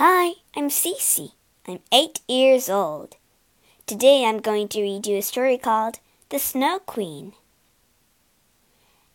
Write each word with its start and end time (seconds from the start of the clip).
Hi, 0.00 0.34
I'm 0.54 0.68
Cece. 0.68 1.32
I'm 1.66 1.80
eight 1.90 2.20
years 2.28 2.70
old. 2.70 3.16
Today 3.84 4.24
I'm 4.24 4.38
going 4.38 4.68
to 4.68 4.80
read 4.80 5.08
you 5.08 5.16
a 5.16 5.22
story 5.22 5.58
called 5.58 5.98
The 6.28 6.38
Snow 6.38 6.78
Queen. 6.78 7.32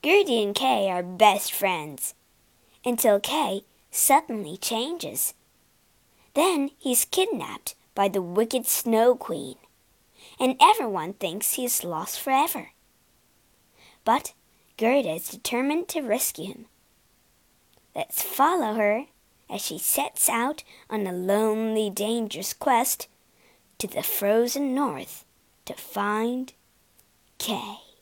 Gerda 0.02 0.34
and 0.34 0.54
Kay 0.54 0.90
are 0.92 1.02
best 1.02 1.54
friends 1.54 2.16
until 2.84 3.22
Kay 3.22 3.62
suddenly 3.92 4.58
changes. 4.58 5.34
Then 6.34 6.72
he's 6.78 7.06
kidnapped 7.06 7.76
by 7.96 8.10
the 8.10 8.22
wicked 8.22 8.66
Snow 8.66 9.16
Queen, 9.16 9.56
and 10.38 10.58
everyone 10.62 11.14
thinks 11.14 11.54
he's 11.54 11.86
lost 11.86 12.20
forever. 12.20 12.72
But 14.04 14.34
Gerda 14.76 15.12
is 15.12 15.30
determined 15.30 15.88
to 15.88 16.02
rescue 16.02 16.48
him. 16.48 16.66
Let's 17.96 18.22
follow 18.22 18.74
her 18.74 19.06
as 19.50 19.62
she 19.62 19.78
sets 19.78 20.30
out 20.30 20.64
on 20.90 21.06
a 21.06 21.14
lonely, 21.14 21.90
dangerous 21.90 22.54
quest 22.54 23.08
to 23.78 23.88
the 23.88 24.04
frozen 24.04 24.74
north 24.74 25.26
to 25.66 25.74
find 25.74 26.54
Kay. 27.38 27.93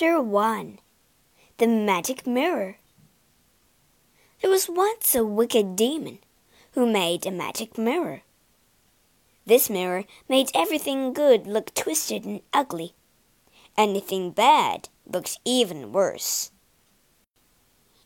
Chapter 0.00 0.22
1 0.22 0.78
The 1.58 1.66
Magic 1.66 2.26
Mirror 2.26 2.78
There 4.40 4.50
was 4.50 4.66
once 4.66 5.14
a 5.14 5.26
wicked 5.26 5.76
demon 5.76 6.20
who 6.72 6.90
made 6.90 7.26
a 7.26 7.30
magic 7.30 7.76
mirror. 7.76 8.22
This 9.44 9.68
mirror 9.68 10.04
made 10.26 10.48
everything 10.54 11.12
good 11.12 11.46
look 11.46 11.74
twisted 11.74 12.24
and 12.24 12.40
ugly. 12.54 12.94
Anything 13.76 14.30
bad 14.30 14.88
looked 15.04 15.38
even 15.44 15.92
worse. 15.92 16.50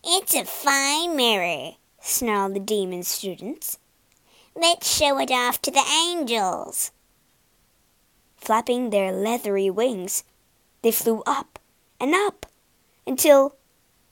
It's 0.03 0.35
a 0.35 0.45
fine 0.45 1.15
mirror, 1.15 1.75
snarled 2.01 2.57
the 2.57 2.61
demon 2.61 3.05
students. 3.05 3.79
Let's 4.57 4.93
show 4.93 5.21
it 5.21 5.31
off 5.31 5.63
to 5.63 5.71
the 5.71 5.87
angels. 6.09 6.91
Flapping 8.37 8.91
their 8.91 9.13
leathery 9.13 9.71
wings, 9.71 10.25
they 10.83 10.91
flew 10.91 11.23
up 11.25 11.61
and 12.01 12.15
up 12.15 12.47
until 13.07 13.57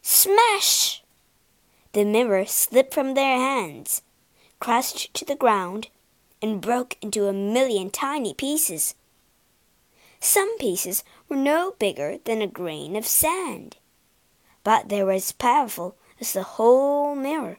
smash! 0.02 1.02
The 1.92 2.04
mirror 2.04 2.46
slipped 2.46 2.94
from 2.94 3.14
their 3.14 3.36
hands, 3.36 4.02
crashed 4.60 5.12
to 5.14 5.24
the 5.24 5.36
ground, 5.36 5.88
and 6.40 6.60
broke 6.60 6.96
into 7.00 7.26
a 7.26 7.32
million 7.32 7.90
tiny 7.90 8.34
pieces. 8.34 8.94
Some 10.20 10.56
pieces 10.58 11.04
were 11.28 11.36
no 11.36 11.74
bigger 11.78 12.18
than 12.24 12.40
a 12.40 12.46
grain 12.46 12.96
of 12.96 13.06
sand, 13.06 13.76
but 14.64 14.88
they 14.88 15.02
were 15.02 15.12
as 15.12 15.32
powerful 15.32 15.96
as 16.20 16.32
the 16.32 16.44
whole 16.44 17.14
mirror. 17.14 17.58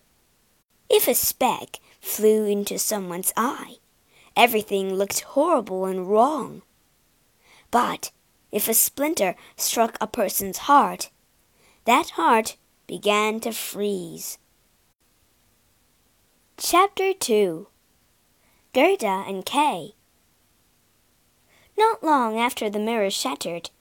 If 0.89 1.07
a 1.07 1.13
speck 1.13 1.79
flew 1.99 2.45
into 2.45 2.79
someone's 2.79 3.33
eye, 3.35 3.77
everything 4.35 4.93
looked 4.93 5.21
horrible 5.21 5.85
and 5.85 6.07
wrong. 6.07 6.61
But 7.71 8.11
if 8.53 8.69
a 8.69 8.73
splinter 8.73 9.35
struck 9.57 9.97
a 9.99 10.05
person's 10.05 10.69
heart, 10.69 11.09
that 11.85 12.11
heart 12.11 12.55
began 12.85 13.39
to 13.39 13.51
freeze. 13.51 14.37
Chapter 16.57 17.13
2 17.13 17.67
Gerda 18.71 19.25
and 19.27 19.43
Kay 19.43 19.95
Not 21.75 22.03
long 22.03 22.37
after 22.37 22.69
the 22.69 22.77
mirror 22.77 23.09
shattered, 23.09 23.71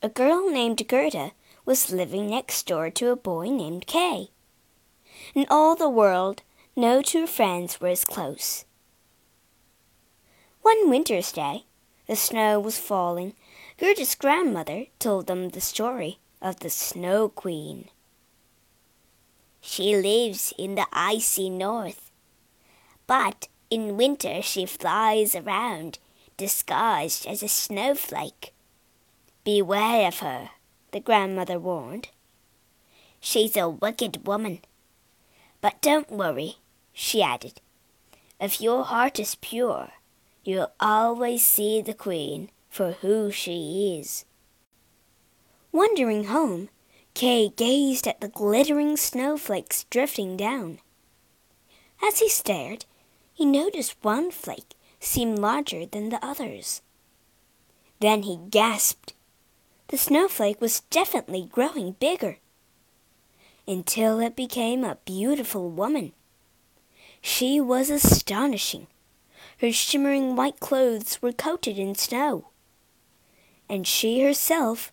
a 0.00 0.08
girl 0.08 0.48
named 0.48 0.86
Gerda 0.86 1.32
was 1.64 1.90
living 1.90 2.30
next 2.30 2.64
door 2.64 2.90
to 2.90 3.10
a 3.10 3.16
boy 3.16 3.48
named 3.48 3.88
Kay. 3.88 4.30
In 5.34 5.46
all 5.50 5.74
the 5.74 5.90
world, 5.90 6.42
no 6.76 7.02
two 7.02 7.26
friends 7.26 7.80
were 7.80 7.88
as 7.88 8.04
close. 8.04 8.66
One 10.62 10.88
winter's 10.88 11.32
day, 11.32 11.64
the 12.06 12.14
snow 12.14 12.60
was 12.60 12.78
falling 12.78 13.34
Gerda's 13.82 14.14
grandmother 14.14 14.86
told 15.00 15.26
them 15.26 15.48
the 15.48 15.60
story 15.60 16.20
of 16.40 16.60
the 16.60 16.70
Snow 16.70 17.28
Queen. 17.28 17.88
She 19.60 19.96
lives 19.96 20.54
in 20.56 20.76
the 20.76 20.86
icy 20.92 21.50
north, 21.50 22.12
but 23.08 23.48
in 23.70 23.96
winter 23.96 24.40
she 24.40 24.66
flies 24.66 25.34
around 25.34 25.98
disguised 26.36 27.26
as 27.26 27.42
a 27.42 27.48
snowflake. 27.48 28.54
Beware 29.42 30.06
of 30.06 30.20
her, 30.20 30.50
the 30.92 31.00
grandmother 31.00 31.58
warned. 31.58 32.10
She's 33.18 33.56
a 33.56 33.68
wicked 33.68 34.28
woman. 34.28 34.60
But 35.60 35.82
don't 35.82 36.08
worry, 36.08 36.58
she 36.92 37.20
added. 37.20 37.60
If 38.40 38.60
your 38.60 38.84
heart 38.84 39.18
is 39.18 39.34
pure, 39.34 39.88
you'll 40.44 40.70
always 40.78 41.44
see 41.44 41.82
the 41.82 41.94
Queen 41.94 42.48
for 42.72 42.92
who 43.02 43.30
she 43.30 43.98
is. 44.00 44.24
Wandering 45.72 46.24
home, 46.24 46.70
Kay 47.12 47.50
gazed 47.50 48.08
at 48.08 48.22
the 48.22 48.28
glittering 48.28 48.96
snowflakes 48.96 49.84
drifting 49.90 50.38
down. 50.38 50.78
As 52.02 52.20
he 52.20 52.30
stared, 52.30 52.86
he 53.34 53.44
noticed 53.44 53.96
one 54.00 54.30
flake 54.30 54.72
seemed 55.00 55.38
larger 55.38 55.84
than 55.84 56.08
the 56.08 56.24
others. 56.24 56.80
Then 58.00 58.22
he 58.22 58.38
gasped. 58.48 59.12
The 59.88 59.98
snowflake 59.98 60.62
was 60.62 60.80
definitely 60.88 61.50
growing 61.52 61.92
bigger. 62.00 62.38
Until 63.68 64.18
it 64.18 64.34
became 64.34 64.82
a 64.82 64.96
beautiful 65.04 65.68
woman. 65.68 66.12
She 67.20 67.60
was 67.60 67.90
astonishing. 67.90 68.86
Her 69.60 69.72
shimmering 69.72 70.36
white 70.36 70.58
clothes 70.58 71.20
were 71.20 71.32
coated 71.32 71.78
in 71.78 71.94
snow 71.94 72.46
and 73.72 73.86
she 73.86 74.20
herself 74.20 74.92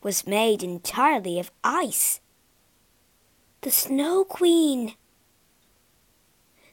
was 0.00 0.28
made 0.28 0.62
entirely 0.62 1.40
of 1.40 1.50
ice. 1.64 2.20
The 3.62 3.72
Snow 3.72 4.22
Queen! 4.22 4.94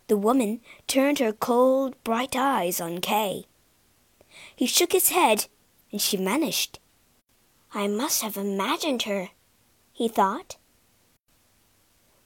The 0.09 0.17
woman 0.17 0.61
turned 0.85 1.17
her 1.17 1.33
cold, 1.33 1.95
bright 2.03 2.35
eyes 2.35 2.79
on 2.79 3.01
Kay. 3.01 3.45
He 4.55 4.67
shook 4.67 4.91
his 4.91 5.09
head, 5.09 5.47
and 5.91 5.99
she 5.99 6.17
vanished. 6.17 6.79
I 7.73 7.87
must 7.87 8.21
have 8.21 8.37
imagined 8.37 9.03
her, 9.03 9.29
he 9.91 10.07
thought. 10.07 10.57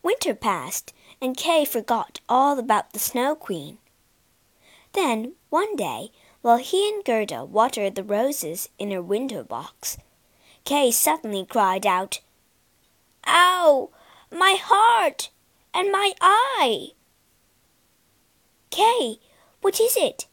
Winter 0.01 0.35
passed, 0.35 0.93
and 1.21 1.37
Kay 1.37 1.63
forgot 1.63 2.19
all 2.27 2.59
about 2.59 2.91
the 2.91 2.99
Snow 2.99 3.35
Queen. 3.35 3.77
Then, 4.91 5.35
one 5.49 5.77
day, 5.77 6.11
while 6.43 6.57
he 6.57 6.89
and 6.89 7.05
Gerda 7.05 7.45
watered 7.45 7.95
the 7.95 8.03
roses 8.03 8.67
in 8.77 8.91
her 8.91 9.01
window 9.01 9.45
box, 9.45 9.97
Kay 10.65 10.91
suddenly 10.91 11.45
cried 11.45 11.85
out, 11.85 12.19
Ow! 13.25 13.89
My 14.29 14.57
heart! 14.61 15.29
And 15.73 15.89
my 15.89 16.11
eye! 16.19 16.89
Kay, 18.71 19.19
what 19.61 19.79
is 19.79 19.95
it? 19.95 20.27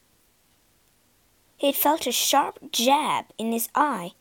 He 1.56 1.68
had 1.68 1.76
felt 1.76 2.08
a 2.08 2.12
sharp 2.12 2.72
jab 2.72 3.26
in 3.38 3.52
his 3.52 3.68
eye, 3.76 4.14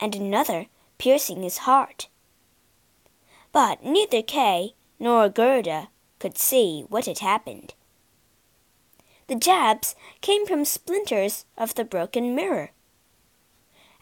and 0.00 0.14
another 0.14 0.66
piercing 0.96 1.42
his 1.42 1.58
heart. 1.58 2.08
But 3.52 3.84
neither 3.84 4.22
Kay 4.22 4.76
nor 4.98 5.28
Gerda 5.28 5.90
could 6.18 6.38
see 6.38 6.86
what 6.88 7.04
had 7.04 7.18
happened. 7.18 7.74
The 9.32 9.38
jabs 9.38 9.94
came 10.20 10.44
from 10.44 10.66
splinters 10.66 11.46
of 11.56 11.74
the 11.74 11.86
broken 11.86 12.34
mirror. 12.34 12.72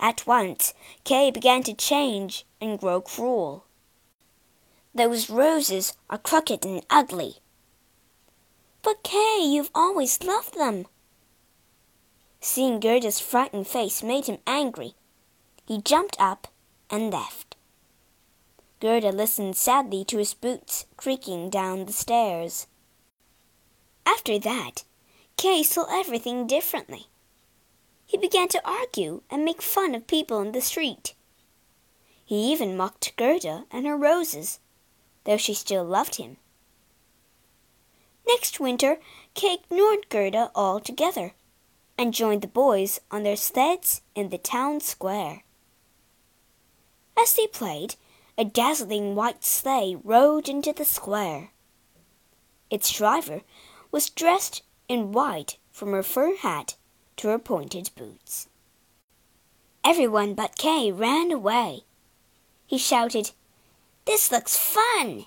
At 0.00 0.26
once, 0.26 0.74
Kay 1.04 1.30
began 1.30 1.62
to 1.62 1.72
change 1.72 2.44
and 2.60 2.80
grow 2.80 3.00
cruel. 3.00 3.64
Those 4.92 5.30
roses 5.30 5.96
are 6.10 6.18
crooked 6.18 6.66
and 6.66 6.84
ugly. 6.90 7.36
But 8.82 9.04
Kay, 9.04 9.44
you've 9.44 9.70
always 9.72 10.20
loved 10.20 10.58
them. 10.58 10.86
Seeing 12.40 12.80
Gerda's 12.80 13.20
frightened 13.20 13.68
face 13.68 14.02
made 14.02 14.26
him 14.26 14.38
angry. 14.48 14.94
He 15.64 15.80
jumped 15.80 16.16
up 16.18 16.48
and 16.90 17.12
left. 17.12 17.54
Gerda 18.80 19.12
listened 19.12 19.54
sadly 19.54 20.04
to 20.06 20.18
his 20.18 20.34
boots 20.34 20.86
creaking 20.96 21.50
down 21.50 21.84
the 21.84 21.92
stairs. 21.92 22.66
After 24.04 24.36
that, 24.40 24.82
Kay 25.40 25.62
saw 25.62 25.86
everything 25.88 26.46
differently. 26.46 27.06
He 28.04 28.18
began 28.18 28.48
to 28.48 28.60
argue 28.62 29.22
and 29.30 29.42
make 29.42 29.62
fun 29.62 29.94
of 29.94 30.06
people 30.06 30.42
in 30.42 30.52
the 30.52 30.60
street. 30.60 31.14
He 32.26 32.52
even 32.52 32.76
mocked 32.76 33.16
Gerda 33.16 33.64
and 33.70 33.86
her 33.86 33.96
roses, 33.96 34.60
though 35.24 35.38
she 35.38 35.54
still 35.54 35.82
loved 35.82 36.16
him. 36.16 36.36
Next 38.28 38.60
winter, 38.60 38.98
Kay 39.32 39.54
ignored 39.54 40.10
Gerda 40.10 40.50
altogether 40.54 41.32
and 41.96 42.12
joined 42.12 42.42
the 42.42 42.46
boys 42.46 43.00
on 43.10 43.22
their 43.22 43.34
sleds 43.34 44.02
in 44.14 44.28
the 44.28 44.36
town 44.36 44.80
square. 44.80 45.44
As 47.18 47.32
they 47.32 47.46
played, 47.46 47.94
a 48.36 48.44
dazzling 48.44 49.14
white 49.14 49.42
sleigh 49.42 49.96
rode 50.04 50.50
into 50.50 50.74
the 50.74 50.84
square. 50.84 51.52
Its 52.68 52.92
driver 52.92 53.40
was 53.90 54.10
dressed 54.10 54.64
in 54.90 55.12
white 55.12 55.56
from 55.70 55.92
her 55.92 56.02
fur 56.02 56.34
hat 56.34 56.74
to 57.16 57.28
her 57.28 57.38
pointed 57.38 57.88
boots. 57.94 58.48
Everyone 59.84 60.34
but 60.34 60.58
Kay 60.58 60.90
ran 60.90 61.30
away. 61.30 61.84
He 62.66 62.76
shouted, 62.76 63.30
This 64.04 64.32
looks 64.32 64.56
fun! 64.56 65.26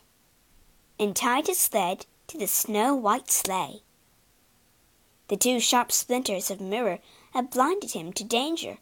and 0.99 1.15
tied 1.15 1.47
his 1.47 1.59
sled 1.59 2.05
to 2.27 2.37
the 2.37 2.45
snow 2.45 2.93
white 2.93 3.31
sleigh. 3.31 3.83
The 5.29 5.37
two 5.37 5.61
sharp 5.61 5.93
splinters 5.93 6.51
of 6.51 6.59
mirror 6.59 6.99
had 7.31 7.49
blinded 7.49 7.91
him 7.91 8.11
to 8.13 8.25
danger. 8.25 8.79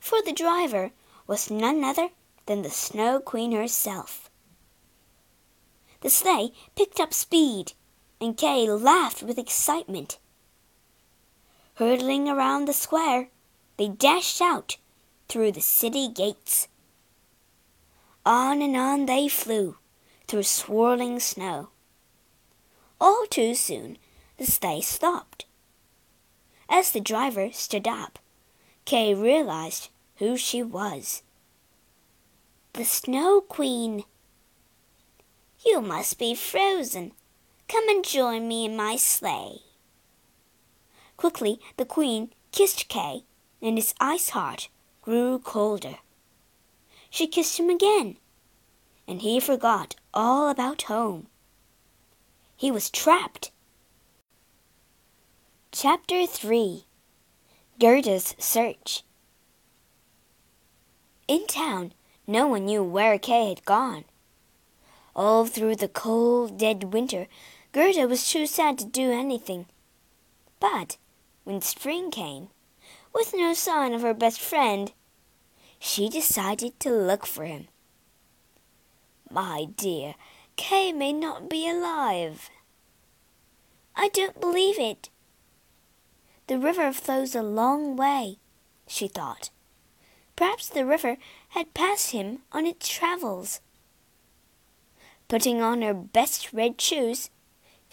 For 0.00 0.20
the 0.20 0.32
driver 0.32 0.90
was 1.28 1.48
none 1.48 1.84
other 1.84 2.08
than 2.46 2.62
the 2.62 2.70
Snow 2.70 3.20
Queen 3.20 3.52
herself. 3.52 4.28
The 6.00 6.10
sleigh 6.10 6.52
picked 6.74 6.98
up 6.98 7.14
speed, 7.14 7.74
and 8.24 8.36
Kay 8.36 8.68
laughed 8.70 9.22
with 9.22 9.38
excitement. 9.38 10.18
Hurtling 11.74 12.26
around 12.26 12.66
the 12.66 12.72
square, 12.72 13.28
they 13.76 13.88
dashed 13.88 14.40
out 14.40 14.78
through 15.28 15.52
the 15.52 15.60
city 15.60 16.08
gates. 16.08 16.68
On 18.24 18.62
and 18.62 18.76
on 18.76 19.04
they 19.04 19.28
flew 19.28 19.76
through 20.26 20.44
swirling 20.44 21.20
snow. 21.20 21.68
All 22.98 23.26
too 23.28 23.54
soon, 23.54 23.98
the 24.38 24.46
sleigh 24.46 24.80
stopped. 24.80 25.44
As 26.68 26.92
the 26.92 27.00
driver 27.00 27.50
stood 27.52 27.86
up, 27.86 28.18
Kay 28.86 29.12
realized 29.14 29.90
who 30.16 30.38
she 30.38 30.62
was. 30.62 31.22
The 32.72 32.84
Snow 32.84 33.42
Queen. 33.42 34.04
You 35.66 35.82
must 35.82 36.18
be 36.18 36.34
frozen. 36.34 37.12
Come 37.68 37.88
and 37.88 38.04
join 38.04 38.46
me 38.46 38.64
in 38.64 38.76
my 38.76 38.96
sleigh. 38.96 39.62
Quickly, 41.16 41.60
the 41.76 41.84
Queen 41.84 42.32
kissed 42.52 42.88
Kay, 42.88 43.24
and 43.62 43.76
his 43.78 43.94
ice 44.00 44.30
heart 44.30 44.68
grew 45.02 45.38
colder. 45.38 45.96
She 47.10 47.26
kissed 47.26 47.58
him 47.58 47.70
again, 47.70 48.16
and 49.06 49.22
he 49.22 49.40
forgot 49.40 49.94
all 50.12 50.48
about 50.50 50.82
home. 50.82 51.28
He 52.56 52.70
was 52.70 52.90
trapped 52.90 53.50
Chapter 55.76 56.24
3 56.24 56.84
Gerda's 57.80 58.36
Search 58.38 59.02
In 61.26 61.46
town, 61.48 61.92
no 62.26 62.46
one 62.46 62.66
knew 62.66 62.82
where 62.84 63.18
Kay 63.18 63.48
had 63.48 63.64
gone. 63.64 64.04
All 65.16 65.46
through 65.46 65.76
the 65.76 65.88
cold, 65.88 66.58
dead 66.58 66.92
winter, 66.92 67.26
Gerda 67.74 68.06
was 68.06 68.30
too 68.30 68.46
sad 68.46 68.78
to 68.78 68.84
do 68.84 69.10
anything. 69.10 69.66
But 70.60 70.96
when 71.42 71.60
spring 71.60 72.12
came, 72.12 72.50
with 73.12 73.34
no 73.36 73.52
sign 73.52 73.92
of 73.92 74.02
her 74.02 74.14
best 74.14 74.40
friend, 74.40 74.92
she 75.80 76.08
decided 76.08 76.78
to 76.78 76.90
look 76.90 77.26
for 77.26 77.44
him. 77.44 77.66
My 79.28 79.66
dear, 79.76 80.14
Kay 80.54 80.92
may 80.92 81.12
not 81.12 81.50
be 81.50 81.68
alive. 81.68 82.48
I 83.96 84.08
don't 84.08 84.40
believe 84.40 84.78
it, 84.78 85.10
the 86.46 86.58
river 86.58 86.92
flows 86.92 87.34
a 87.34 87.42
long 87.42 87.96
way, 87.96 88.38
she 88.86 89.08
thought. 89.08 89.50
Perhaps 90.36 90.68
the 90.68 90.86
river 90.86 91.16
had 91.48 91.74
passed 91.74 92.12
him 92.12 92.42
on 92.52 92.66
its 92.66 92.88
travels. 92.88 93.60
Putting 95.26 95.60
on 95.60 95.82
her 95.82 95.94
best 95.94 96.52
red 96.52 96.80
shoes, 96.80 97.30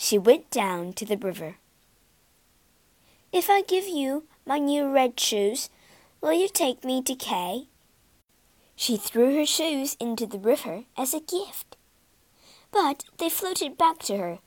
she 0.02 0.18
went 0.18 0.50
down 0.50 0.92
to 0.94 1.06
the 1.06 1.16
river. 1.16 1.58
If 3.32 3.52
I 3.52 3.62
give 3.62 3.88
you 3.88 4.24
my 4.48 4.58
new 4.58 4.92
red 4.92 5.20
shoes, 5.20 5.70
will 6.20 6.34
you 6.34 6.50
take 6.50 6.84
me 6.84 7.04
to 7.04 7.14
Kay? 7.14 7.68
She 8.76 8.98
threw 8.98 9.36
her 9.36 9.46
shoes 9.46 9.96
into 10.00 10.26
the 10.26 10.40
river 10.40 10.86
as 10.98 11.14
a 11.14 11.20
gift, 11.20 11.78
but 12.72 13.04
they 13.20 13.30
floated 13.30 13.78
back 13.78 14.00
to 14.00 14.18
her. 14.18 14.40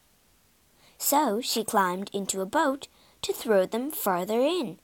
So 0.98 1.40
she 1.40 1.62
climbed 1.62 2.10
into 2.12 2.40
a 2.40 2.46
boat 2.46 2.88
to 3.22 3.32
throw 3.32 3.64
them 3.64 3.92
farther 3.92 4.40
in. 4.40 4.80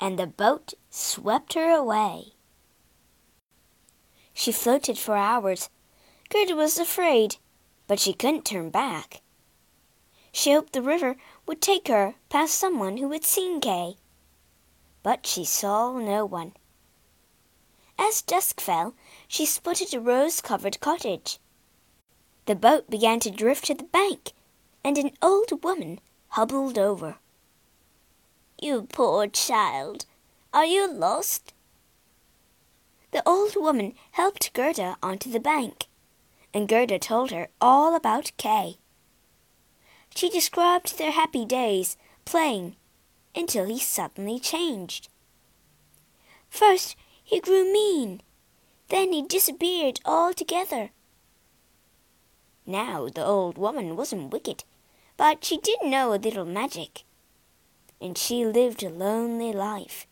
And 0.00 0.18
the 0.18 0.26
boat 0.26 0.72
swept 0.88 1.52
her 1.52 1.70
away. 1.70 2.32
She 4.32 4.52
floated 4.52 4.96
for 4.96 5.16
hours. 5.16 5.68
Gerda 6.30 6.56
was 6.56 6.78
afraid, 6.78 7.36
but 7.86 8.00
she 8.00 8.14
couldn't 8.14 8.46
turn 8.46 8.70
back. 8.70 9.20
She 10.36 10.52
hoped 10.52 10.72
the 10.72 10.82
river 10.82 11.14
would 11.46 11.62
take 11.62 11.86
her 11.86 12.16
past 12.28 12.56
someone 12.56 12.96
who 12.96 13.12
had 13.12 13.24
seen 13.24 13.60
Kay. 13.60 13.94
But 15.04 15.26
she 15.26 15.44
saw 15.44 15.96
no 15.96 16.26
one. 16.26 16.54
As 17.96 18.20
dusk 18.20 18.60
fell, 18.60 18.94
she 19.28 19.46
spotted 19.46 19.94
a 19.94 20.00
rose-covered 20.00 20.80
cottage. 20.80 21.38
The 22.46 22.56
boat 22.56 22.90
began 22.90 23.20
to 23.20 23.30
drift 23.30 23.66
to 23.66 23.74
the 23.74 23.84
bank, 23.84 24.32
and 24.82 24.98
an 24.98 25.12
old 25.22 25.62
woman 25.62 26.00
hobbled 26.30 26.78
over. 26.78 27.18
You 28.60 28.88
poor 28.92 29.28
child, 29.28 30.04
are 30.52 30.66
you 30.66 30.92
lost? 30.92 31.54
The 33.12 33.22
old 33.24 33.54
woman 33.54 33.94
helped 34.10 34.52
Gerda 34.52 34.96
onto 35.00 35.30
the 35.30 35.38
bank, 35.38 35.86
and 36.52 36.66
Gerda 36.68 36.98
told 36.98 37.30
her 37.30 37.50
all 37.60 37.94
about 37.94 38.32
Kay. 38.36 38.78
She 40.14 40.28
described 40.28 40.96
their 40.96 41.10
happy 41.10 41.44
days 41.44 41.96
playing 42.24 42.76
until 43.34 43.66
he 43.66 43.78
suddenly 43.78 44.38
changed. 44.38 45.08
First, 46.48 46.96
he 47.22 47.40
grew 47.40 47.64
mean. 47.72 48.20
Then 48.88 49.12
he 49.12 49.22
disappeared 49.22 50.00
altogether. 50.04 50.90
Now 52.66 53.08
the 53.08 53.24
old 53.24 53.58
woman 53.58 53.96
wasn't 53.96 54.32
wicked. 54.32 54.64
But 55.16 55.44
she 55.44 55.58
did 55.58 55.78
know 55.84 56.12
a 56.12 56.16
little 56.16 56.44
magic, 56.44 57.04
and 58.00 58.18
she 58.18 58.44
lived 58.44 58.82
a 58.82 58.88
lonely 58.88 59.52
life. 59.52 60.06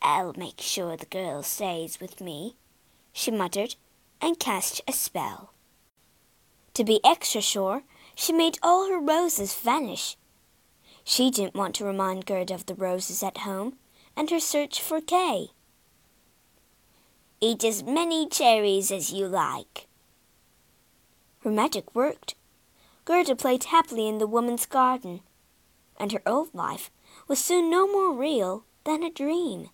I'll 0.00 0.32
make 0.34 0.60
sure 0.60 0.96
the 0.96 1.06
girl 1.06 1.42
stays 1.42 2.00
with 2.00 2.20
me, 2.20 2.54
she 3.12 3.30
muttered, 3.30 3.74
and 4.20 4.38
cast 4.38 4.80
a 4.86 4.92
spell. 4.92 5.52
To 6.74 6.84
be 6.84 7.00
extra 7.04 7.40
sure, 7.40 7.82
she 8.14 8.32
made 8.32 8.58
all 8.62 8.88
her 8.88 9.00
roses 9.00 9.54
vanish. 9.54 10.16
She 11.04 11.30
didn't 11.30 11.54
want 11.54 11.74
to 11.76 11.84
remind 11.84 12.26
Gerda 12.26 12.54
of 12.54 12.66
the 12.66 12.74
roses 12.74 13.22
at 13.22 13.38
home 13.38 13.76
and 14.16 14.30
her 14.30 14.40
search 14.40 14.80
for 14.80 15.00
Kay. 15.00 15.48
Eat 17.40 17.64
as 17.64 17.82
many 17.82 18.28
cherries 18.28 18.92
as 18.92 19.12
you 19.12 19.26
like. 19.26 19.88
Her 21.40 21.50
magic 21.50 21.94
worked. 21.94 22.36
Gerda 23.04 23.34
played 23.34 23.64
happily 23.64 24.06
in 24.06 24.18
the 24.18 24.28
woman's 24.28 24.64
garden, 24.64 25.22
and 25.98 26.12
her 26.12 26.22
old 26.24 26.54
life 26.54 26.90
was 27.26 27.40
soon 27.40 27.68
no 27.68 27.86
more 27.86 28.12
real 28.12 28.64
than 28.84 29.02
a 29.02 29.10
dream. 29.10 29.70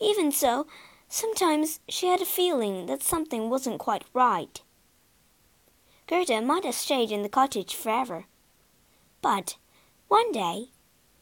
Even 0.00 0.30
so, 0.30 0.66
sometimes 1.08 1.80
she 1.88 2.06
had 2.06 2.22
a 2.22 2.24
feeling 2.24 2.86
that 2.86 3.02
something 3.02 3.50
wasn't 3.50 3.80
quite 3.80 4.04
right. 4.14 4.62
Gerda 6.10 6.42
might 6.42 6.64
have 6.64 6.74
stayed 6.74 7.12
in 7.12 7.22
the 7.22 7.28
cottage 7.28 7.72
forever, 7.72 8.24
but 9.22 9.56
one 10.08 10.32
day 10.32 10.70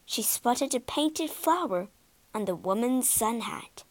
she 0.03 0.23
spotted 0.23 0.73
a 0.73 0.79
painted 0.79 1.29
flower 1.29 1.89
on 2.33 2.45
the 2.45 2.55
woman's 2.55 3.07
sun 3.07 3.41
hat. 3.41 3.83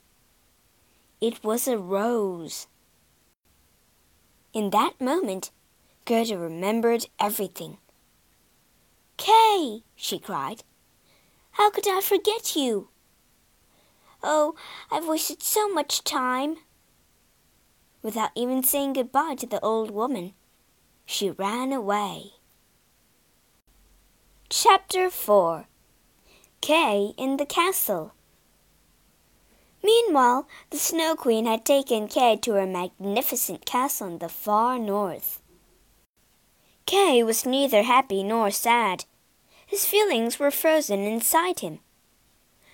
It 1.20 1.44
was 1.44 1.68
a 1.68 1.78
rose. 1.78 2.66
In 4.52 4.70
that 4.70 5.00
moment, 5.00 5.52
Gerda 6.04 6.36
remembered 6.36 7.06
everything. 7.20 7.78
Kay! 9.18 9.84
She 9.94 10.18
cried. 10.18 10.64
How 11.52 11.70
could 11.70 11.86
I 11.86 12.00
forget 12.00 12.56
you? 12.56 12.88
Oh, 14.20 14.56
I've 14.90 15.06
wasted 15.06 15.44
so 15.44 15.68
much 15.68 16.02
time. 16.02 16.56
Without 18.02 18.30
even 18.34 18.64
saying 18.64 18.94
goodbye 18.94 19.36
to 19.36 19.46
the 19.46 19.60
old 19.60 19.92
woman, 19.92 20.34
she 21.10 21.30
ran 21.30 21.72
away. 21.72 22.32
Chapter 24.50 25.08
4 25.08 25.66
Kay 26.60 27.14
in 27.16 27.38
the 27.38 27.46
Castle 27.46 28.12
Meanwhile, 29.82 30.46
the 30.68 30.76
Snow 30.76 31.16
Queen 31.16 31.46
had 31.46 31.64
taken 31.64 32.08
Kay 32.08 32.36
to 32.42 32.52
her 32.52 32.66
magnificent 32.66 33.64
castle 33.64 34.06
in 34.08 34.18
the 34.18 34.28
far 34.28 34.78
north. 34.78 35.40
Kay 36.84 37.22
was 37.22 37.46
neither 37.46 37.84
happy 37.84 38.22
nor 38.22 38.50
sad. 38.50 39.06
His 39.66 39.86
feelings 39.86 40.38
were 40.38 40.50
frozen 40.50 41.00
inside 41.00 41.60
him. 41.60 41.78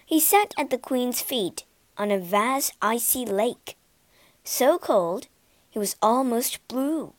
He 0.04 0.18
sat 0.18 0.52
at 0.58 0.70
the 0.70 0.78
Queen's 0.78 1.20
feet 1.20 1.64
on 1.96 2.10
a 2.10 2.18
vast 2.18 2.72
icy 2.82 3.24
lake, 3.24 3.76
so 4.42 4.76
cold 4.76 5.28
he 5.70 5.78
was 5.78 5.94
almost 6.02 6.66
blue. 6.66 7.14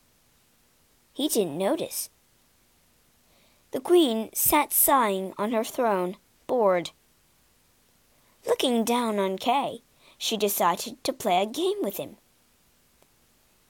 He 1.16 1.28
didn't 1.28 1.56
notice. 1.56 2.10
The 3.70 3.80
Queen 3.80 4.28
sat 4.34 4.70
sighing 4.70 5.32
on 5.38 5.52
her 5.52 5.64
throne, 5.64 6.18
bored. 6.46 6.90
Looking 8.46 8.84
down 8.84 9.18
on 9.18 9.38
Kay, 9.38 9.80
she 10.18 10.36
decided 10.36 11.02
to 11.02 11.14
play 11.14 11.40
a 11.40 11.46
game 11.46 11.78
with 11.80 11.96
him. 11.96 12.18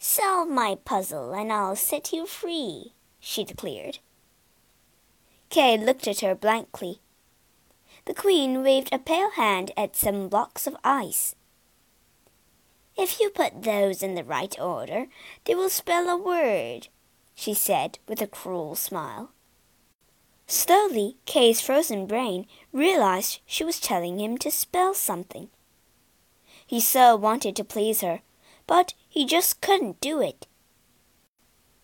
Solve 0.01 0.49
my 0.49 0.77
puzzle 0.85 1.35
and 1.35 1.53
I'll 1.53 1.77
set 1.77 2.13
you 2.13 2.27
free, 2.27 2.95
she 3.21 3.45
declared. 3.45 4.01
Kay 5.49 5.79
looked 5.79 6.09
at 6.09 6.23
her 6.23 6.35
blankly. 6.35 6.99
The 8.07 8.15
queen 8.15 8.65
waved 8.65 8.93
a 8.93 8.99
pale 8.99 9.31
hand 9.31 9.71
at 9.77 9.95
some 9.95 10.29
blocks 10.29 10.67
of 10.67 10.77
ice. 10.83 11.37
If 12.97 13.21
you 13.21 13.31
put 13.31 13.63
those 13.63 14.03
in 14.03 14.17
the 14.17 14.25
right 14.25 14.59
order, 14.59 15.07
they 15.45 15.55
will 15.55 15.71
spell 15.71 16.09
a 16.09 16.17
word, 16.17 16.89
she 17.37 17.55
said 17.55 18.01
with 18.09 18.21
a 18.21 18.27
cruel 18.27 18.75
smile. 18.75 19.31
Slowly, 20.49 21.17
Kay's 21.27 21.61
frozen 21.61 22.07
brain 22.07 22.47
realized 22.73 23.41
she 23.47 23.63
was 23.63 23.79
telling 23.79 24.19
him 24.19 24.39
to 24.39 24.51
spell 24.51 24.95
something. 24.95 25.51
He 26.67 26.81
so 26.81 27.15
wanted 27.15 27.55
to 27.57 27.65
please 27.65 28.01
her, 28.01 28.23
but 28.67 28.95
he 29.09 29.27
just 29.27 29.61
couldn't 29.61 30.01
do 30.01 30.21
it. 30.21 30.47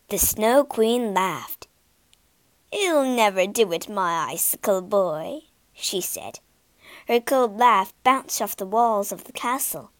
The 0.09 0.19
Snow 0.19 0.65
Queen 0.65 1.13
laughed. 1.13 1.69
You'll 2.73 3.15
never 3.15 3.47
do 3.47 3.71
it, 3.73 3.89
my 3.89 4.33
icicle 4.33 4.81
boy, 4.81 5.43
she 5.75 6.01
said. 6.01 6.41
Her 7.09 7.21
cold 7.21 7.59
laugh 7.59 7.93
bounced 8.03 8.41
off 8.41 8.57
the 8.57 8.67
walls 8.67 9.13
of 9.13 9.25
the 9.25 9.33
castle. 9.33 9.91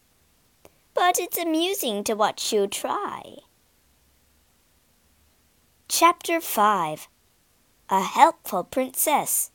But 0.93 1.19
it's 1.19 1.37
amusing 1.37 2.03
to 2.05 2.15
watch 2.15 2.51
you 2.51 2.67
try. 2.67 3.37
Chapter 5.95 6.41
5 6.41 7.07
a 7.87 8.01
helpful 8.01 8.63
princess. 8.63 9.51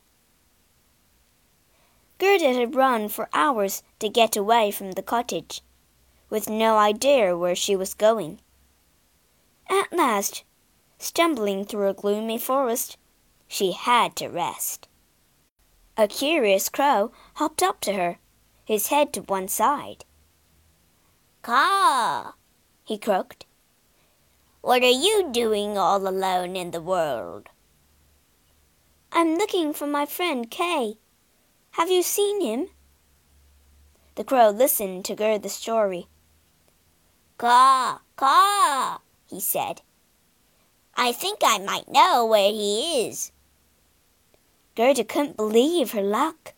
Gerda 2.17 2.53
had 2.53 2.75
run 2.75 3.09
for 3.09 3.27
hours 3.33 3.83
to 3.99 4.07
get 4.07 4.37
away 4.37 4.71
from 4.71 4.93
the 4.93 5.03
cottage, 5.03 5.61
with 6.29 6.49
no 6.49 6.77
idea 6.77 7.35
where 7.35 7.57
she 7.57 7.75
was 7.75 7.93
going. 7.93 8.39
At 9.69 9.91
last, 9.91 10.45
stumbling 10.97 11.65
through 11.65 11.89
a 11.89 11.93
gloomy 11.93 12.37
forest, 12.37 12.97
she 13.45 13.73
had 13.73 14.15
to 14.15 14.29
rest. 14.29 14.87
A 15.97 16.07
curious 16.07 16.69
crow 16.69 17.11
hopped 17.33 17.61
up 17.61 17.81
to 17.81 17.91
her, 17.91 18.17
his 18.63 18.87
head 18.87 19.11
to 19.11 19.23
one 19.23 19.49
side. 19.49 20.05
Caw, 21.41 22.31
he 22.85 22.97
croaked. 22.97 23.45
What 24.61 24.83
are 24.83 24.89
you 24.89 25.29
doing 25.31 25.77
all 25.77 26.05
alone 26.05 26.57
in 26.57 26.71
the 26.71 26.81
world? 26.81 27.47
I'm 29.11 29.35
looking 29.37 29.73
for 29.73 29.87
my 29.87 30.05
friend 30.05 30.51
Kay. 30.51 30.97
Have 31.71 31.89
you 31.89 32.03
seen 32.03 32.41
him? 32.41 32.67
The 34.15 34.25
crow 34.25 34.49
listened 34.49 35.05
to 35.05 35.15
Gerda's 35.15 35.53
story. 35.53 36.07
Caw, 37.37 37.99
caw, 38.17 38.99
he 39.27 39.39
said. 39.39 39.81
I 40.93 41.13
think 41.13 41.39
I 41.41 41.59
might 41.59 41.89
know 41.89 42.25
where 42.25 42.51
he 42.51 43.07
is. 43.07 43.31
Gerda 44.75 45.05
couldn't 45.05 45.37
believe 45.37 45.91
her 45.91 46.01
luck. 46.01 46.53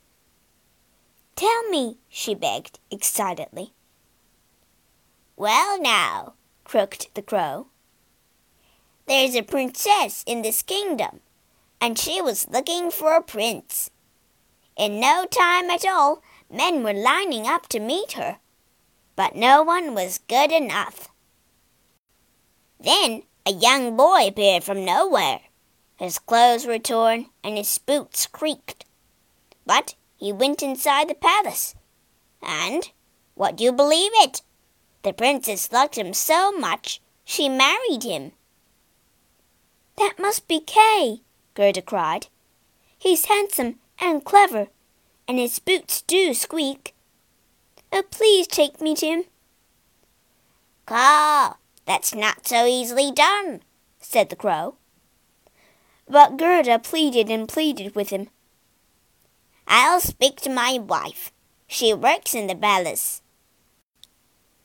Tell 1.36 1.70
me, 1.70 1.98
she 2.10 2.34
begged 2.34 2.80
excitedly. 2.90 3.74
Well, 5.38 5.80
now, 5.80 6.34
croaked 6.64 7.14
the 7.14 7.22
crow. 7.22 7.68
There's 9.08 9.36
a 9.36 9.42
princess 9.42 10.24
in 10.26 10.42
this 10.42 10.62
kingdom 10.62 11.22
and 11.82 11.98
she 11.98 12.22
was 12.22 12.48
looking 12.48 12.92
for 12.92 13.16
a 13.16 13.24
prince. 13.24 13.90
In 14.78 15.00
no 15.00 15.26
time 15.26 15.70
at 15.72 15.86
all, 15.86 16.22
men 16.50 16.84
were 16.84 16.94
lining 16.94 17.48
up 17.48 17.68
to 17.70 17.80
meet 17.80 18.14
her, 18.14 18.38
but 19.16 19.36
no 19.36 19.64
one 19.64 19.96
was 19.96 20.20
good 20.28 20.52
enough. 20.52 21.10
Then 22.80 23.24
a 23.46 23.52
young 23.52 23.98
boy 23.98 24.28
appeared 24.28 24.64
from 24.64 24.86
nowhere. 24.86 25.42
His 25.98 26.20
clothes 26.20 26.66
were 26.66 26.80
torn 26.80 27.28
and 27.44 27.58
his 27.58 27.78
boots 27.80 28.28
creaked. 28.28 28.86
But 29.66 29.96
he 30.18 30.32
went 30.32 30.62
inside 30.62 31.10
the 31.10 31.16
palace, 31.16 31.76
and, 32.42 32.92
what 33.34 33.56
do 33.56 33.64
you 33.64 33.72
believe 33.72 34.12
it? 34.16 34.42
The 35.04 35.14
princess 35.14 35.72
loved 35.72 35.96
him 35.96 36.14
so 36.14 36.52
much 36.52 37.02
she 37.24 37.50
married 37.50 38.04
him. 38.04 38.34
That 39.98 40.20
must 40.20 40.48
be 40.48 40.60
Kay, 40.60 41.22
Gerda 41.54 41.82
cried. 41.82 42.28
He's 42.98 43.26
handsome 43.26 43.80
and 44.00 44.24
clever, 44.24 44.68
and 45.28 45.38
his 45.38 45.60
boots 45.60 46.02
do 46.02 46.34
squeak. 46.34 46.94
Oh, 47.92 48.04
please 48.10 48.48
take 48.48 48.80
me 48.80 48.96
to 48.96 49.06
him. 49.06 49.24
Caw, 50.86 51.56
that's 51.86 52.16
not 52.16 52.48
so 52.48 52.66
easily 52.66 53.12
done, 53.12 53.62
said 54.00 54.30
the 54.30 54.36
crow. 54.36 54.76
But 56.08 56.38
Gerda 56.38 56.80
pleaded 56.80 57.30
and 57.30 57.48
pleaded 57.48 57.96
with 57.96 58.10
him. 58.10 58.30
I'll 59.68 60.02
speak 60.02 60.42
to 60.42 60.50
my 60.50 60.78
wife. 60.78 61.32
She 61.68 61.94
works 61.94 62.36
in 62.36 62.48
the 62.48 62.56
palace. 62.56 63.22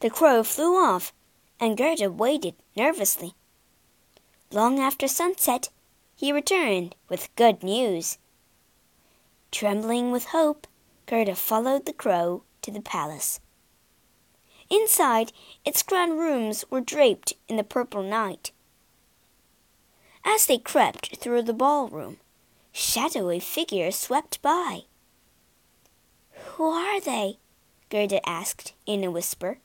The 0.00 0.10
crow 0.10 0.42
flew 0.42 0.76
off, 0.76 1.12
and 1.60 1.76
Gerda 1.76 2.10
waited 2.10 2.54
nervously. 2.76 3.34
Long 4.52 4.78
after 4.78 5.08
sunset, 5.08 5.70
he 6.14 6.32
returned 6.32 6.94
with 7.08 7.34
good 7.36 7.62
news. 7.62 8.18
Trembling 9.50 10.12
with 10.12 10.26
hope, 10.26 10.66
Gerda 11.06 11.34
followed 11.34 11.86
the 11.86 11.92
crow 11.92 12.42
to 12.62 12.70
the 12.70 12.80
palace. 12.80 13.40
Inside, 14.70 15.32
its 15.64 15.82
grand 15.82 16.18
rooms 16.18 16.64
were 16.70 16.80
draped 16.80 17.34
in 17.48 17.56
the 17.56 17.64
purple 17.64 18.02
night. 18.02 18.52
As 20.24 20.46
they 20.46 20.58
crept 20.58 21.16
through 21.16 21.42
the 21.42 21.52
ballroom, 21.52 22.18
shadowy 22.72 23.40
figures 23.40 23.96
swept 23.96 24.42
by. 24.42 24.82
Who 26.30 26.64
are 26.64 27.00
they? 27.00 27.38
Gerda 27.88 28.26
asked 28.28 28.74
in 28.86 29.04
a 29.04 29.10
whisper. 29.10 29.58